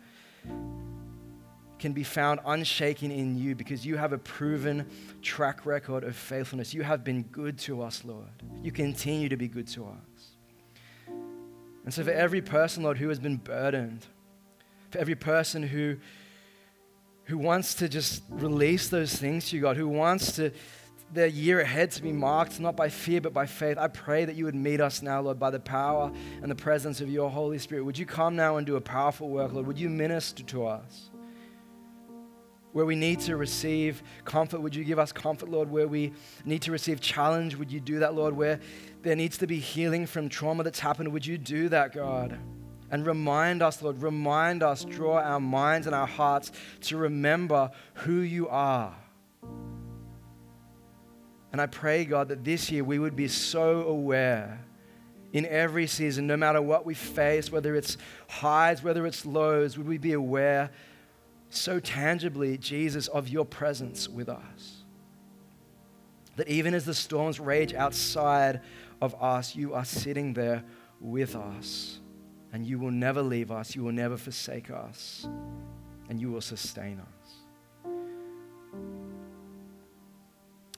can 1.80 1.94
be 1.94 2.04
found 2.04 2.40
unshaken 2.46 3.12
in 3.12 3.38
you 3.38 3.56
because 3.56 3.86
you 3.86 3.98
have 3.98 4.14
a 4.14 4.18
proven 4.18 4.86
track 5.22 5.66
record 5.66 6.04
of 6.04 6.16
faithfulness. 6.16 6.74
You 6.74 6.84
have 6.84 7.04
been 7.04 7.24
good 7.24 7.58
to 7.60 7.82
us, 7.82 8.04
Lord. 8.06 8.28
You 8.62 8.72
continue 8.72 9.30
to 9.30 9.38
be 9.38 9.48
good 9.48 9.68
to 9.70 9.86
us. 9.86 11.16
And 11.86 11.94
so, 11.94 12.04
for 12.04 12.12
every 12.12 12.42
person, 12.42 12.84
Lord, 12.84 12.98
who 12.98 13.10
has 13.10 13.20
been 13.20 13.38
burdened, 13.38 14.06
for 14.92 15.00
every 15.00 15.16
person 15.16 15.64
who 15.64 15.98
who 17.26 17.38
wants 17.38 17.76
to 17.76 17.88
just 17.88 18.24
release 18.30 18.90
those 18.90 19.16
things 19.16 19.50
to 19.50 19.56
you, 19.56 19.62
God, 19.62 19.78
who 19.78 19.88
wants 19.88 20.32
to 20.38 20.52
their 21.14 21.28
year 21.28 21.60
ahead 21.60 21.92
to 21.92 22.02
be 22.02 22.12
marked 22.12 22.60
not 22.60 22.76
by 22.76 22.90
fear 22.90 23.22
but 23.22 23.34
by 23.34 23.46
faith. 23.46 23.78
I 23.78 23.88
pray 23.88 24.26
that 24.26 24.36
you 24.36 24.46
would 24.46 24.56
meet 24.56 24.80
us 24.82 25.02
now, 25.02 25.22
Lord, 25.22 25.40
by 25.40 25.50
the 25.50 25.60
power 25.60 26.12
and 26.42 26.50
the 26.50 26.56
presence 26.56 27.02
of 27.02 27.10
your 27.10 27.30
Holy 27.30 27.58
Spirit. 27.58 27.84
Would 27.84 27.98
you 27.98 28.06
come 28.06 28.36
now 28.36 28.58
and 28.58 28.66
do 28.66 28.76
a 28.76 28.82
powerful 28.82 29.30
work, 29.30 29.54
Lord? 29.54 29.68
Would 29.68 29.80
you 29.80 29.90
minister 29.90 30.44
to 30.44 30.68
us? 30.68 31.09
Where 32.72 32.86
we 32.86 32.96
need 32.96 33.20
to 33.22 33.36
receive 33.36 34.04
comfort, 34.26 34.62
would 34.62 34.76
you 34.76 34.84
give 34.84 35.00
us 35.00 35.12
comfort, 35.12 35.50
Lord? 35.50 35.72
Where 35.72 35.88
we 35.88 36.14
need 36.46 36.62
to 36.64 36.72
receive 36.72 37.02
challenge, 37.02 37.56
would 37.56 37.72
you 37.72 37.80
do 37.80 38.00
that, 38.00 38.14
Lord? 38.14 38.36
Where 38.36 38.60
there 39.02 39.16
needs 39.16 39.38
to 39.40 39.48
be 39.48 39.60
healing 39.60 40.06
from 40.06 40.30
trauma 40.30 40.64
that's 40.64 40.80
happened, 40.80 41.12
would 41.12 41.26
you 41.26 41.38
do 41.38 41.70
that, 41.70 41.94
God? 41.94 42.38
And 42.92 43.06
remind 43.06 43.62
us, 43.62 43.82
Lord, 43.82 44.02
remind 44.02 44.62
us, 44.64 44.84
draw 44.84 45.20
our 45.20 45.40
minds 45.40 45.88
and 45.88 45.96
our 45.96 46.08
hearts 46.08 46.52
to 46.82 46.98
remember 46.98 47.72
who 47.94 48.20
you 48.20 48.48
are. 48.50 48.96
And 51.52 51.60
I 51.60 51.66
pray, 51.66 52.06
God, 52.06 52.28
that 52.28 52.44
this 52.44 52.72
year 52.72 52.84
we 52.84 53.00
would 53.00 53.16
be 53.16 53.28
so 53.28 53.82
aware 53.82 54.64
in 55.34 55.46
every 55.46 55.88
season, 55.88 56.28
no 56.28 56.38
matter 56.38 56.62
what 56.62 56.86
we 56.86 56.94
face, 56.94 57.52
whether 57.52 57.76
it's 57.76 57.98
highs, 58.28 58.84
whether 58.84 59.06
it's 59.06 59.26
lows, 59.26 59.78
would 59.78 59.88
we 59.88 59.98
be 59.98 60.14
aware 60.14 60.72
so 61.50 61.80
tangibly, 61.80 62.58
Jesus, 62.58 63.08
of 63.08 63.30
your 63.30 63.46
presence 63.46 64.08
with 64.08 64.30
us? 64.30 64.84
That 66.36 66.48
even 66.48 66.74
as 66.74 66.86
the 66.86 66.94
storms 66.94 67.40
rage 67.40 67.74
outside 67.74 68.62
of 69.02 69.16
us, 69.22 69.56
you 69.56 69.74
are 69.74 69.86
sitting 69.86 70.34
there 70.34 70.64
with 71.00 71.36
us 71.36 72.00
and 72.52 72.66
you 72.66 72.80
will 72.80 72.92
never 72.92 73.22
leave 73.22 73.52
us, 73.52 73.76
you 73.76 73.84
will 73.84 73.92
never 73.92 74.18
forsake 74.18 74.72
us, 74.72 75.28
and 76.10 76.20
you 76.20 76.32
will 76.32 76.42
sustain 76.42 77.00
us. 77.00 77.06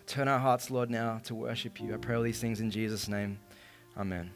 Turn 0.06 0.28
our 0.28 0.40
hearts, 0.40 0.70
Lord, 0.70 0.90
now 0.90 1.22
to 1.24 1.36
worship 1.36 1.80
you. 1.80 1.94
I 1.94 1.98
pray 1.98 2.16
all 2.16 2.24
these 2.24 2.40
things 2.40 2.60
in 2.60 2.70
Jesus' 2.70 3.08
name. 3.08 3.40
Amen. 3.98 4.32